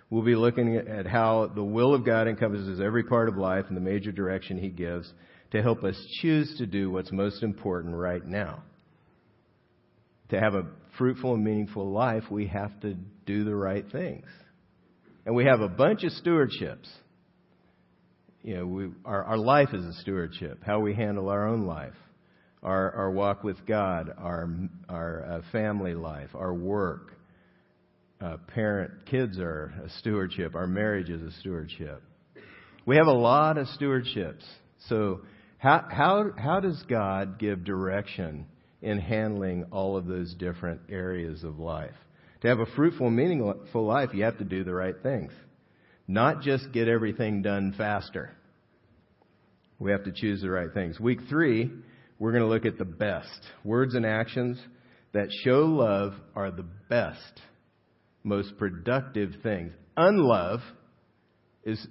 We'll 0.09 0.23
be 0.23 0.35
looking 0.35 0.75
at 0.75 1.07
how 1.07 1.51
the 1.53 1.63
will 1.63 1.93
of 1.93 2.05
God 2.05 2.27
encompasses 2.27 2.79
every 2.79 3.03
part 3.03 3.29
of 3.29 3.37
life 3.37 3.65
and 3.67 3.75
the 3.75 3.81
major 3.81 4.11
direction 4.11 4.57
He 4.57 4.69
gives 4.69 5.11
to 5.51 5.61
help 5.61 5.83
us 5.83 5.95
choose 6.21 6.55
to 6.57 6.65
do 6.65 6.91
what's 6.91 7.11
most 7.11 7.43
important 7.43 7.95
right 7.95 8.25
now. 8.25 8.63
To 10.29 10.39
have 10.39 10.55
a 10.55 10.67
fruitful 10.97 11.33
and 11.33 11.43
meaningful 11.43 11.91
life, 11.91 12.23
we 12.29 12.47
have 12.47 12.79
to 12.81 12.95
do 13.25 13.43
the 13.43 13.55
right 13.55 13.85
things. 13.91 14.25
And 15.25 15.35
we 15.35 15.45
have 15.45 15.61
a 15.61 15.69
bunch 15.69 16.03
of 16.03 16.11
stewardships. 16.23 16.87
You 18.41 18.57
know, 18.57 18.65
we, 18.65 18.89
our, 19.05 19.23
our 19.23 19.37
life 19.37 19.69
is 19.73 19.85
a 19.85 19.93
stewardship, 20.01 20.59
how 20.65 20.79
we 20.79 20.93
handle 20.93 21.29
our 21.29 21.47
own 21.47 21.65
life, 21.65 21.93
our, 22.61 22.91
our 22.91 23.11
walk 23.11 23.43
with 23.43 23.65
God, 23.65 24.11
our, 24.17 24.49
our 24.89 25.23
uh, 25.23 25.41
family 25.51 25.93
life, 25.93 26.29
our 26.35 26.53
work. 26.53 27.11
Uh, 28.19 28.37
parent, 28.53 29.05
kids 29.05 29.37
are 29.37 29.73
a 29.85 29.89
stewardship. 29.99 30.55
Our 30.55 30.67
marriage 30.67 31.09
is 31.09 31.21
a 31.21 31.37
stewardship. 31.39 32.01
We 32.85 32.95
have 32.97 33.07
a 33.07 33.13
lot 33.13 33.57
of 33.57 33.67
stewardships. 33.79 34.43
So, 34.87 35.21
how, 35.57 35.85
how, 35.89 36.31
how 36.37 36.59
does 36.59 36.81
God 36.89 37.39
give 37.39 37.63
direction 37.63 38.45
in 38.83 38.99
handling 38.99 39.63
all 39.71 39.97
of 39.97 40.05
those 40.05 40.35
different 40.35 40.81
areas 40.89 41.43
of 41.43 41.57
life. 41.57 41.95
To 42.43 42.49
have 42.49 42.59
a 42.59 42.65
fruitful, 42.75 43.09
meaningful 43.09 43.85
life, 43.85 44.09
you 44.13 44.25
have 44.25 44.37
to 44.39 44.43
do 44.43 44.65
the 44.65 44.73
right 44.73 44.95
things. 45.01 45.31
Not 46.09 46.41
just 46.41 46.73
get 46.73 46.89
everything 46.89 47.41
done 47.41 47.73
faster. 47.77 48.31
We 49.79 49.91
have 49.91 50.03
to 50.03 50.11
choose 50.11 50.41
the 50.41 50.49
right 50.49 50.67
things. 50.73 50.99
Week 50.99 51.19
three, 51.29 51.71
we're 52.19 52.33
going 52.33 52.43
to 52.43 52.49
look 52.49 52.65
at 52.65 52.77
the 52.77 52.83
best. 52.83 53.29
Words 53.63 53.95
and 53.95 54.05
actions 54.05 54.59
that 55.13 55.29
show 55.45 55.59
love 55.59 56.15
are 56.35 56.51
the 56.51 56.65
best, 56.89 57.41
most 58.25 58.57
productive 58.57 59.35
things. 59.41 59.71
Unlove 59.95 60.59
is 61.63 61.87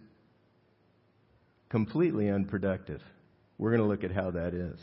completely 1.71 2.29
unproductive. 2.29 3.01
We're 3.57 3.71
going 3.71 3.81
to 3.81 3.89
look 3.89 4.05
at 4.05 4.15
how 4.15 4.33
that 4.33 4.53
is. 4.53 4.79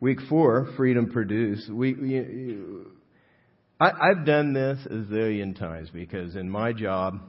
Week 0.00 0.18
four, 0.30 0.72
freedom 0.78 1.10
produced. 1.10 1.70
We, 1.70 1.92
we 1.92 2.16
I, 3.78 3.90
I've 3.90 4.24
done 4.24 4.54
this 4.54 4.78
a 4.86 5.12
zillion 5.12 5.58
times 5.58 5.90
because 5.90 6.34
in 6.34 6.48
my 6.48 6.72
job, 6.72 7.20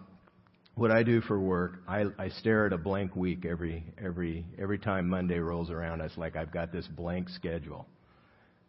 what 0.75 0.91
I 0.91 1.03
do 1.03 1.19
for 1.21 1.39
work, 1.39 1.81
I, 1.88 2.05
I 2.17 2.29
stare 2.29 2.67
at 2.67 2.73
a 2.73 2.77
blank 2.77 3.15
week 3.15 3.45
every 3.45 3.83
every 4.01 4.45
every 4.57 4.77
time 4.77 5.10
Monday 5.10 5.39
rolls 5.39 5.69
around. 5.69 6.01
It's 6.01 6.17
like 6.17 6.36
I've 6.36 6.51
got 6.51 6.71
this 6.71 6.88
blank 6.88 7.29
schedule, 7.29 7.86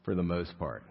for 0.05 0.15
the 0.17 0.23
most 0.23 0.59
part, 0.59 0.83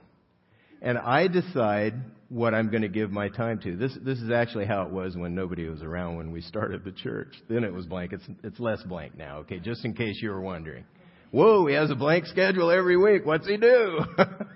and 0.82 0.98
I 0.98 1.28
decide 1.28 1.96
what 2.30 2.54
I'm 2.54 2.70
going 2.70 2.84
to 2.84 2.90
give 2.90 3.12
my 3.12 3.28
time 3.30 3.60
to. 3.64 3.76
This 3.76 3.98
this 4.06 4.20
is 4.20 4.32
actually 4.32 4.66
how 4.66 4.84
it 4.84 4.92
was 4.92 5.18
when 5.18 5.36
nobody 5.36 5.68
was 5.68 5.82
around 5.82 6.16
when 6.16 6.32
we 6.32 6.40
started 6.40 6.86
the 6.86 6.92
church. 6.92 7.34
Then 7.50 7.66
it 7.66 7.74
was 7.74 7.86
blank. 7.86 8.14
It's 8.14 8.26
it's 8.44 8.60
less 8.62 8.82
blank 8.84 9.18
now. 9.18 9.40
Okay, 9.40 9.60
just 9.60 9.84
in 9.84 9.94
case 9.94 10.20
you 10.22 10.30
were 10.30 10.42
wondering. 10.42 10.86
Whoa, 11.32 11.66
he 11.66 11.74
has 11.74 11.92
a 11.92 11.96
blank 11.96 12.28
schedule 12.28 12.72
every 12.72 12.96
week. 12.96 13.26
What's 13.26 13.46
he 13.46 13.58
do? 13.58 14.00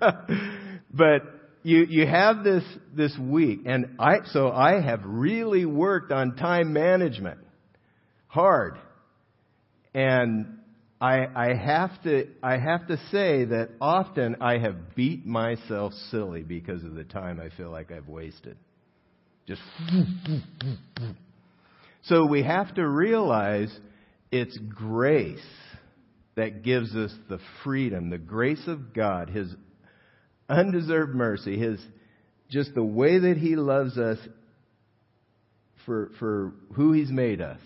but 0.94 1.41
you, 1.62 1.86
you 1.88 2.06
have 2.06 2.44
this, 2.44 2.64
this 2.94 3.16
week, 3.18 3.60
and 3.66 3.96
I, 3.98 4.16
so 4.32 4.50
I 4.50 4.80
have 4.80 5.00
really 5.04 5.64
worked 5.64 6.10
on 6.10 6.36
time 6.36 6.72
management 6.72 7.38
hard. 8.26 8.78
And 9.94 10.58
I, 11.00 11.26
I 11.34 11.54
have 11.54 12.02
to, 12.04 12.28
I 12.42 12.56
have 12.56 12.86
to 12.88 12.96
say 13.10 13.44
that 13.44 13.70
often 13.80 14.36
I 14.40 14.58
have 14.58 14.94
beat 14.94 15.26
myself 15.26 15.92
silly 16.10 16.42
because 16.42 16.82
of 16.84 16.94
the 16.94 17.04
time 17.04 17.40
I 17.40 17.54
feel 17.56 17.70
like 17.70 17.92
I've 17.92 18.08
wasted. 18.08 18.56
Just, 19.46 19.60
so 22.04 22.26
we 22.26 22.42
have 22.42 22.74
to 22.76 22.88
realize 22.88 23.76
it's 24.30 24.56
grace 24.74 25.40
that 26.36 26.62
gives 26.62 26.94
us 26.96 27.12
the 27.28 27.38
freedom, 27.64 28.08
the 28.08 28.18
grace 28.18 28.62
of 28.66 28.94
God, 28.94 29.28
His 29.28 29.54
undeserved 30.52 31.14
mercy, 31.14 31.58
His 31.58 31.80
just 32.50 32.74
the 32.74 32.84
way 32.84 33.18
that 33.18 33.36
He 33.38 33.56
loves 33.56 33.98
us 33.98 34.18
for, 35.86 36.10
for 36.18 36.52
who 36.74 36.92
He's 36.92 37.10
made 37.10 37.40
us, 37.40 37.60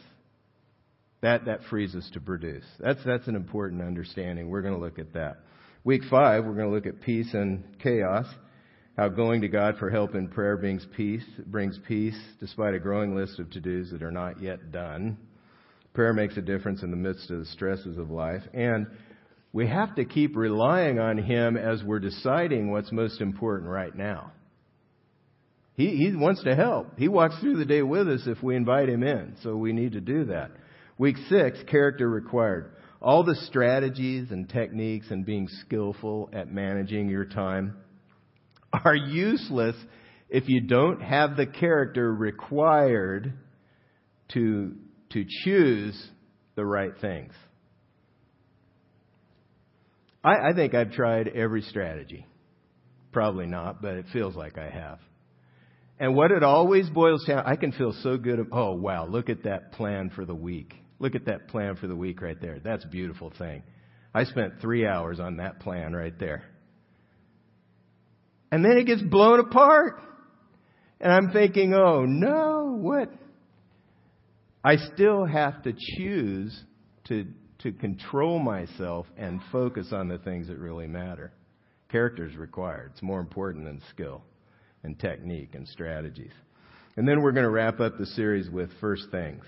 That, 1.23 1.47
that 1.47 1.61
frees 1.69 1.95
us 1.95 2.09
to 2.13 2.21
produce. 2.21 2.65
That's, 2.79 3.01
that's 3.05 3.27
an 3.27 3.37
important 3.37 3.83
understanding. 3.83 4.49
We're 4.49 4.63
going 4.63 4.75
to 4.75 4.81
look 4.81 4.99
at 4.99 5.15
that. 5.15 5.39
Week 5.83 6.03
five, 6.11 6.45
we're 6.45 6.55
going 6.55 6.69
to 6.69 6.75
look 6.75 6.87
at 6.87 7.01
peace 7.01 7.33
and 7.33 7.65
chaos. 7.83 8.27
How 8.97 9.09
going 9.09 9.43
to 9.43 9.49
God 9.49 9.77
for 9.79 9.91
help 9.91 10.15
in 10.15 10.29
prayer 10.29 10.57
brings 10.57 10.87
peace, 10.97 11.25
brings 11.47 11.79
peace 11.87 12.19
despite 12.41 12.75
a 12.75 12.79
growing 12.79 13.15
list 13.15 13.39
of 13.39 13.51
to-dos 13.51 13.91
that 13.91 14.03
are 14.03 14.11
not 14.11 14.41
yet 14.41 14.73
done. 14.73 15.19
Prayer 15.93 16.13
makes 16.13 16.37
a 16.37 16.43
difference 16.43 16.83
in 16.83 16.91
the 16.91 16.97
midst 16.97 17.31
of 17.31 17.39
the 17.41 17.47
stresses 17.47 17.99
of 17.99 18.11
life. 18.11 18.43
And 18.55 18.87
we 19.57 19.67
have 19.69 19.95
to 19.95 20.05
keep 20.05 20.37
relying 20.37 20.99
on 20.99 21.17
Him 21.17 21.57
as 21.57 21.83
we're 21.83 21.99
deciding 21.99 22.71
what's 22.71 22.93
most 22.93 23.23
important 23.23 23.71
right 23.71 23.97
now. 23.97 24.33
He, 25.73 25.97
he 25.97 26.15
wants 26.15 26.45
to 26.45 26.55
help. 26.55 26.99
He 26.99 27.09
walks 27.09 27.39
through 27.41 27.57
the 27.57 27.65
day 27.65 27.81
with 27.81 28.07
us 28.07 28.25
if 28.27 28.43
we 28.43 28.55
invite 28.55 28.91
Him 28.91 29.03
in. 29.03 29.35
So 29.43 29.57
we 29.57 29.73
need 29.73 29.93
to 29.93 30.03
do 30.03 30.27
that. 30.27 30.51
Week 30.99 31.17
six, 31.31 31.57
character 31.71 32.07
required. 32.07 32.71
All 33.01 33.25
the 33.25 33.35
strategies 33.47 34.31
and 34.31 34.47
techniques 34.47 35.07
and 35.09 35.25
being 35.25 35.49
skillful 35.65 36.29
at 36.35 36.53
managing 36.53 37.09
your 37.09 37.25
time 37.25 37.79
are 38.85 38.95
useless 38.95 39.77
if 40.29 40.51
you 40.51 40.61
don't 40.61 41.01
have 41.01 41.35
the 41.39 41.47
character 41.47 42.13
required 42.13 43.33
to, 44.35 44.75
to 45.13 45.25
choose 45.45 46.11
the 46.57 46.65
right 46.67 46.93
things. 47.01 47.33
I, 50.27 50.51
I 50.51 50.53
think 50.55 50.75
I've 50.75 50.91
tried 50.91 51.29
every 51.29 51.63
strategy. 51.63 52.27
Probably 53.13 53.47
not, 53.47 53.81
but 53.81 53.95
it 53.95 54.07
feels 54.13 54.35
like 54.35 54.59
I 54.59 54.69
have. 54.69 54.99
And 55.99 56.15
what 56.15 56.33
it 56.33 56.43
always 56.43 56.91
boils 56.91 57.25
down, 57.25 57.45
I 57.47 57.57
can 57.57 57.73
feel 57.73 57.95
so 58.03 58.19
good. 58.19 58.49
Oh 58.53 58.75
wow, 58.75 59.07
look 59.07 59.31
at 59.31 59.45
that 59.45 59.73
plan 59.73 60.11
for 60.15 60.27
the 60.27 60.35
week. 60.35 60.75
Look 60.99 61.15
at 61.15 61.27
that 61.27 61.49
plan 61.49 61.77
for 61.77 61.87
the 61.87 61.97
week 61.97 62.21
right 62.21 62.39
there. 62.41 62.59
That's 62.59 62.85
a 62.85 62.89
beautiful 62.89 63.33
thing. 63.39 63.63
I 64.13 64.25
spent 64.25 64.61
three 64.61 64.87
hours 64.87 65.21
on 65.21 65.37
that 65.37 65.61
plan 65.61 65.93
right 65.93 66.19
there. 66.19 66.43
And 68.51 68.65
then 68.65 68.77
it 68.79 68.85
gets 68.85 69.03
blown 69.03 69.41
apart. 69.41 70.01
And 71.01 71.13
I'm 71.13 71.31
thinking, 71.33 71.73
oh 71.73 72.05
no, 72.05 72.77
what? 72.81 73.13
I 74.65 74.77
still 74.95 75.25
have 75.25 75.63
to 75.63 75.73
choose 75.73 76.59
to 77.05 77.27
to 77.61 77.73
control 77.73 78.39
myself 78.39 79.07
and 79.17 79.41
focus 79.51 79.89
on 79.93 80.09
the 80.09 80.19
things 80.19 80.49
that 80.49 80.59
really 80.59 80.87
matter. 80.87 81.33
Character 81.91 82.27
is 82.27 82.37
required. 82.37 82.91
It's 82.93 83.03
more 83.03 83.21
important 83.21 83.65
than 83.65 83.81
skill 83.91 84.23
and 84.83 84.99
technique 84.99 85.55
and 85.55 85.67
strategies. 85.69 86.33
And 86.97 87.07
then 87.07 87.23
we're 87.23 87.33
going 87.33 87.45
to 87.45 87.51
wrap 87.51 87.81
up 87.81 87.99
the 87.99 88.07
series 88.07 88.51
with 88.51 88.71
first 88.81 89.05
things. 89.11 89.45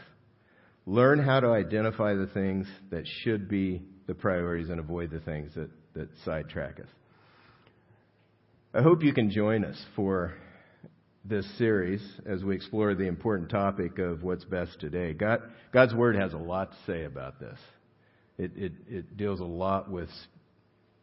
Learn 0.87 1.19
how 1.19 1.41
to 1.41 1.49
identify 1.49 2.15
the 2.15 2.29
things 2.33 2.67
that 2.91 3.05
should 3.23 3.49
be 3.49 3.83
the 4.07 4.15
priorities 4.15 4.71
and 4.71 4.81
avoid 4.81 5.11
the 5.11 5.21
things 5.21 5.53
that, 5.55 5.71
that 5.95 6.09
sidetrack 6.25 6.81
us. 6.81 6.89
I 8.73 8.83
hope 8.83 9.03
you 9.03 9.13
can 9.13 9.31
join 9.31 9.65
us 9.65 9.83
for 9.97 10.35
this 11.25 11.47
series 11.59 12.03
as 12.27 12.43
we 12.43 12.55
explore 12.55 12.95
the 12.95 13.07
important 13.07 13.51
topic 13.51 13.99
of 13.99 14.23
what's 14.23 14.45
best 14.45 14.81
today. 14.81 15.13
God, 15.13 15.41
God's 15.73 15.95
Word 15.95 16.17
has 16.17 16.33
a 16.33 16.39
lot 16.39 16.71
to 16.71 16.77
say 16.87 17.05
about 17.05 17.39
this. 17.39 17.59
It, 18.39 18.53
it, 18.57 18.73
it 18.89 19.17
deals 19.17 19.41
a 19.41 19.45
lot 19.45 19.91
with 19.91 20.11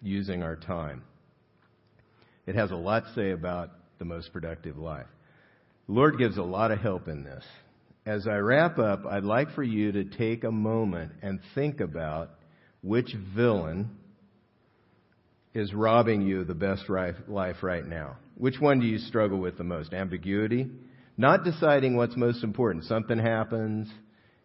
using 0.01 0.41
our 0.41 0.55
time. 0.55 1.03
It 2.47 2.55
has 2.55 2.71
a 2.71 2.75
lot 2.75 3.05
to 3.05 3.13
say 3.13 3.31
about 3.31 3.71
the 3.99 4.05
most 4.05 4.31
productive 4.31 4.77
life. 4.77 5.07
The 5.87 5.93
Lord 5.93 6.17
gives 6.17 6.37
a 6.37 6.43
lot 6.43 6.71
of 6.71 6.79
help 6.79 7.07
in 7.07 7.23
this. 7.23 7.43
As 8.05 8.27
I 8.27 8.37
wrap 8.37 8.77
up, 8.77 9.05
I'd 9.05 9.23
like 9.23 9.53
for 9.53 9.63
you 9.63 9.91
to 9.91 10.03
take 10.03 10.43
a 10.43 10.51
moment 10.51 11.11
and 11.21 11.39
think 11.55 11.79
about 11.79 12.29
which 12.81 13.13
villain 13.35 13.89
is 15.55 15.73
robbing 15.73 16.21
you 16.21 16.41
of 16.41 16.47
the 16.47 16.53
best 16.53 16.83
life 17.27 17.55
right 17.63 17.85
now. 17.85 18.17
Which 18.37 18.59
one 18.59 18.79
do 18.79 18.85
you 18.85 18.99
struggle 18.99 19.39
with 19.39 19.57
the 19.57 19.63
most? 19.63 19.93
Ambiguity? 19.93 20.69
Not 21.17 21.43
deciding 21.43 21.95
what's 21.95 22.15
most 22.15 22.43
important. 22.43 22.83
Something 22.83 23.17
happens, 23.17 23.89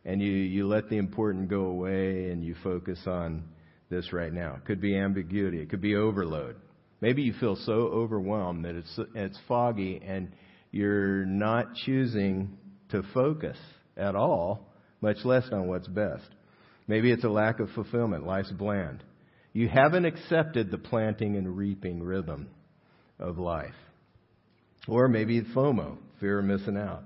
and 0.05 0.21
you, 0.21 0.31
you 0.31 0.67
let 0.67 0.89
the 0.89 0.97
important 0.97 1.49
go 1.49 1.65
away 1.65 2.31
and 2.31 2.45
you 2.45 2.55
focus 2.63 2.99
on 3.07 3.45
this 3.91 4.13
right 4.13 4.33
now. 4.33 4.55
It 4.57 4.65
could 4.65 4.81
be 4.81 4.97
ambiguity. 4.97 5.61
It 5.61 5.69
could 5.69 5.81
be 5.81 5.97
overload. 5.97 6.57
Maybe 7.01 7.23
you 7.23 7.33
feel 7.35 7.57
so 7.57 7.73
overwhelmed 7.73 8.65
that 8.65 8.75
it's, 8.75 8.99
it's 9.15 9.39
foggy 9.49 10.01
and 10.07 10.33
you're 10.71 11.25
not 11.25 11.75
choosing 11.75 12.57
to 12.91 13.03
focus 13.15 13.57
at 13.97 14.15
all, 14.15 14.69
much 15.01 15.19
less 15.25 15.45
on 15.53 15.67
what's 15.69 15.89
best. 15.89 16.29
Maybe 16.87 17.11
it's 17.11 17.25
a 17.25 17.29
lack 17.29 17.61
of 17.61 17.71
fulfillment. 17.71 18.27
Life's 18.27 18.53
bland. 18.53 19.03
You 19.53 19.69
haven't 19.69 20.05
accepted 20.05 20.71
the 20.71 20.79
planting 20.79 21.37
and 21.37 21.57
reaping 21.57 22.03
rhythm 22.03 22.49
of 23.19 23.39
life. 23.39 23.75
Or 24.89 25.09
maybe 25.09 25.43
FOMO, 25.43 25.99
fear 26.21 26.39
of 26.39 26.45
missing 26.45 26.77
out. 26.77 27.05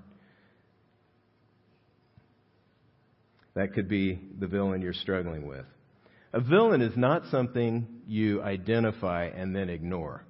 That 3.54 3.72
could 3.72 3.88
be 3.88 4.18
the 4.38 4.46
villain 4.46 4.82
you're 4.82 4.92
struggling 4.92 5.46
with. 5.46 5.64
A 6.32 6.40
villain 6.40 6.82
is 6.82 6.96
not 6.96 7.22
something 7.30 7.86
you 8.06 8.42
identify 8.42 9.26
and 9.26 9.54
then 9.54 9.68
ignore. 9.68 10.24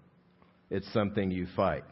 It's 0.71 0.91
something 0.93 1.31
you 1.31 1.47
fight. 1.57 1.85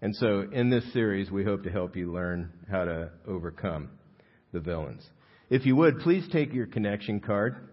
And 0.00 0.16
so 0.16 0.44
in 0.50 0.70
this 0.70 0.92
series, 0.92 1.30
we 1.30 1.44
hope 1.44 1.62
to 1.62 1.70
help 1.70 1.94
you 1.94 2.12
learn 2.12 2.52
how 2.68 2.84
to 2.84 3.10
overcome 3.26 3.90
the 4.52 4.58
villains. 4.58 5.08
If 5.48 5.64
you 5.64 5.76
would, 5.76 6.00
please 6.00 6.26
take 6.32 6.52
your 6.52 6.66
connection 6.66 7.20
card 7.20 7.68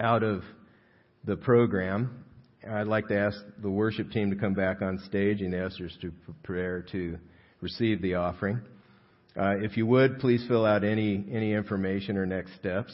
out 0.00 0.24
of 0.24 0.42
the 1.24 1.36
program. 1.36 2.24
I'd 2.68 2.88
like 2.88 3.06
to 3.08 3.18
ask 3.18 3.38
the 3.62 3.70
worship 3.70 4.10
team 4.10 4.30
to 4.30 4.36
come 4.36 4.54
back 4.54 4.82
on 4.82 4.98
stage 5.06 5.40
and 5.40 5.52
the 5.52 5.64
ushers 5.64 5.96
to 6.02 6.10
prepare 6.24 6.82
to 6.90 7.18
receive 7.60 8.02
the 8.02 8.14
offering. 8.14 8.60
Uh, 9.38 9.54
if 9.58 9.76
you 9.76 9.86
would, 9.86 10.18
please 10.18 10.44
fill 10.48 10.66
out 10.66 10.82
any, 10.82 11.24
any 11.30 11.52
information 11.52 12.16
or 12.16 12.26
next 12.26 12.56
steps 12.56 12.92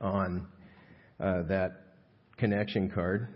on 0.00 0.46
uh, 1.18 1.42
that 1.42 1.82
connection 2.36 2.88
card. 2.88 3.26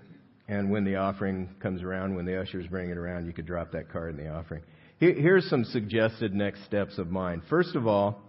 And 0.46 0.70
when 0.70 0.84
the 0.84 0.96
offering 0.96 1.48
comes 1.60 1.82
around, 1.82 2.14
when 2.14 2.26
the 2.26 2.40
ushers 2.40 2.68
bring 2.68 2.90
it 2.90 2.96
around, 2.96 3.26
you 3.26 3.32
could 3.32 3.46
drop 3.46 3.72
that 3.72 3.90
card 3.90 4.16
in 4.16 4.24
the 4.24 4.30
offering. 4.30 4.62
Here, 5.00 5.14
here's 5.14 5.50
some 5.50 5.64
suggested 5.64 6.32
next 6.32 6.64
steps 6.64 6.96
of 6.96 7.10
mine. 7.10 7.42
First 7.50 7.74
of 7.74 7.88
all, 7.88 8.22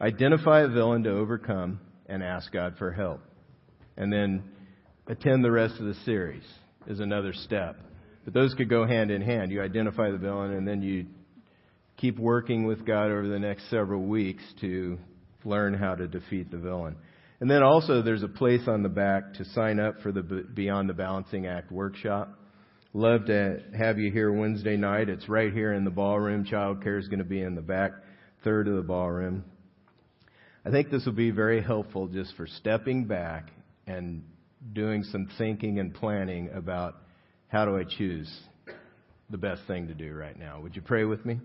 identify 0.00 0.62
a 0.62 0.68
villain 0.68 1.04
to 1.04 1.10
overcome 1.10 1.78
and 2.06 2.20
ask 2.20 2.50
God 2.50 2.74
for 2.78 2.90
help. 2.90 3.20
And 3.96 4.12
then 4.12 4.42
attend 5.06 5.44
the 5.44 5.52
rest 5.52 5.78
of 5.78 5.86
the 5.86 5.94
series 6.04 6.42
is 6.88 6.98
another 6.98 7.32
step. 7.32 7.76
But 8.24 8.34
those 8.34 8.54
could 8.54 8.68
go 8.68 8.84
hand 8.86 9.12
in 9.12 9.22
hand. 9.22 9.52
You 9.52 9.62
identify 9.62 10.10
the 10.10 10.18
villain 10.18 10.52
and 10.54 10.66
then 10.66 10.82
you 10.82 11.06
keep 11.98 12.18
working 12.18 12.66
with 12.66 12.86
God 12.86 13.10
over 13.10 13.28
the 13.28 13.38
next 13.38 13.68
several 13.70 14.02
weeks 14.02 14.42
to 14.60 14.98
learn 15.44 15.74
how 15.74 15.94
to 15.94 16.08
defeat 16.08 16.50
the 16.50 16.56
villain. 16.56 16.96
And 17.40 17.50
then 17.50 17.62
also 17.62 18.02
there's 18.02 18.22
a 18.22 18.28
place 18.28 18.66
on 18.66 18.82
the 18.82 18.88
back 18.88 19.34
to 19.34 19.44
sign 19.46 19.78
up 19.78 20.00
for 20.00 20.10
the 20.10 20.22
Beyond 20.22 20.88
the 20.88 20.94
Balancing 20.94 21.46
Act 21.46 21.70
workshop. 21.70 22.36
Love 22.94 23.26
to 23.26 23.62
have 23.76 23.98
you 23.98 24.10
here 24.10 24.32
Wednesday 24.32 24.76
night. 24.76 25.08
It's 25.08 25.28
right 25.28 25.52
here 25.52 25.72
in 25.72 25.84
the 25.84 25.90
ballroom. 25.90 26.44
Child 26.44 26.82
care 26.82 26.98
is 26.98 27.06
going 27.06 27.18
to 27.18 27.24
be 27.24 27.42
in 27.42 27.54
the 27.54 27.60
back 27.60 27.92
third 28.42 28.66
of 28.66 28.76
the 28.76 28.82
ballroom. 28.82 29.44
I 30.64 30.70
think 30.70 30.90
this 30.90 31.04
will 31.04 31.12
be 31.12 31.30
very 31.30 31.62
helpful 31.62 32.08
just 32.08 32.34
for 32.36 32.46
stepping 32.46 33.04
back 33.04 33.50
and 33.86 34.24
doing 34.72 35.04
some 35.04 35.28
thinking 35.38 35.78
and 35.78 35.94
planning 35.94 36.50
about 36.52 36.96
how 37.48 37.64
do 37.64 37.76
I 37.76 37.84
choose 37.84 38.28
the 39.30 39.38
best 39.38 39.62
thing 39.66 39.88
to 39.88 39.94
do 39.94 40.12
right 40.12 40.38
now. 40.38 40.60
Would 40.60 40.74
you 40.74 40.82
pray 40.82 41.04
with 41.04 41.24
me? 41.24 41.38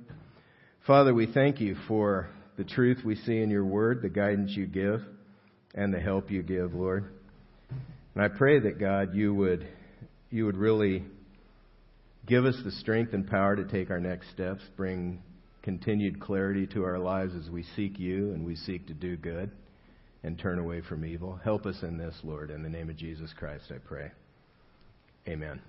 Father, 0.85 1.13
we 1.13 1.27
thank 1.31 1.61
you 1.61 1.77
for 1.87 2.27
the 2.57 2.65
truth 2.65 2.97
we 3.05 3.15
see 3.15 3.37
in 3.37 3.49
your 3.49 3.63
word, 3.63 4.01
the 4.01 4.09
guidance 4.09 4.51
you 4.51 4.65
give, 4.65 5.01
and 5.73 5.93
the 5.93 5.99
help 5.99 6.29
you 6.29 6.43
give, 6.43 6.73
Lord. 6.73 7.05
And 8.13 8.23
I 8.23 8.27
pray 8.27 8.59
that 8.59 8.79
God, 8.79 9.15
you 9.15 9.33
would, 9.33 9.65
you 10.29 10.45
would 10.45 10.57
really 10.57 11.05
give 12.27 12.43
us 12.43 12.57
the 12.65 12.71
strength 12.71 13.13
and 13.13 13.25
power 13.25 13.55
to 13.55 13.63
take 13.63 13.91
our 13.91 14.01
next 14.01 14.29
steps, 14.31 14.61
bring 14.75 15.23
continued 15.61 16.19
clarity 16.19 16.67
to 16.67 16.83
our 16.83 16.99
lives 16.99 17.33
as 17.33 17.49
we 17.49 17.63
seek 17.77 17.97
you 17.97 18.33
and 18.33 18.45
we 18.45 18.57
seek 18.57 18.85
to 18.87 18.93
do 18.93 19.15
good 19.15 19.51
and 20.21 20.37
turn 20.37 20.59
away 20.59 20.81
from 20.81 21.05
evil. 21.05 21.39
Help 21.45 21.65
us 21.65 21.77
in 21.81 21.97
this, 21.97 22.15
Lord. 22.23 22.51
In 22.51 22.61
the 22.61 22.69
name 22.69 22.89
of 22.89 22.97
Jesus 22.97 23.33
Christ, 23.37 23.71
I 23.73 23.77
pray. 23.77 24.11
Amen. 25.29 25.61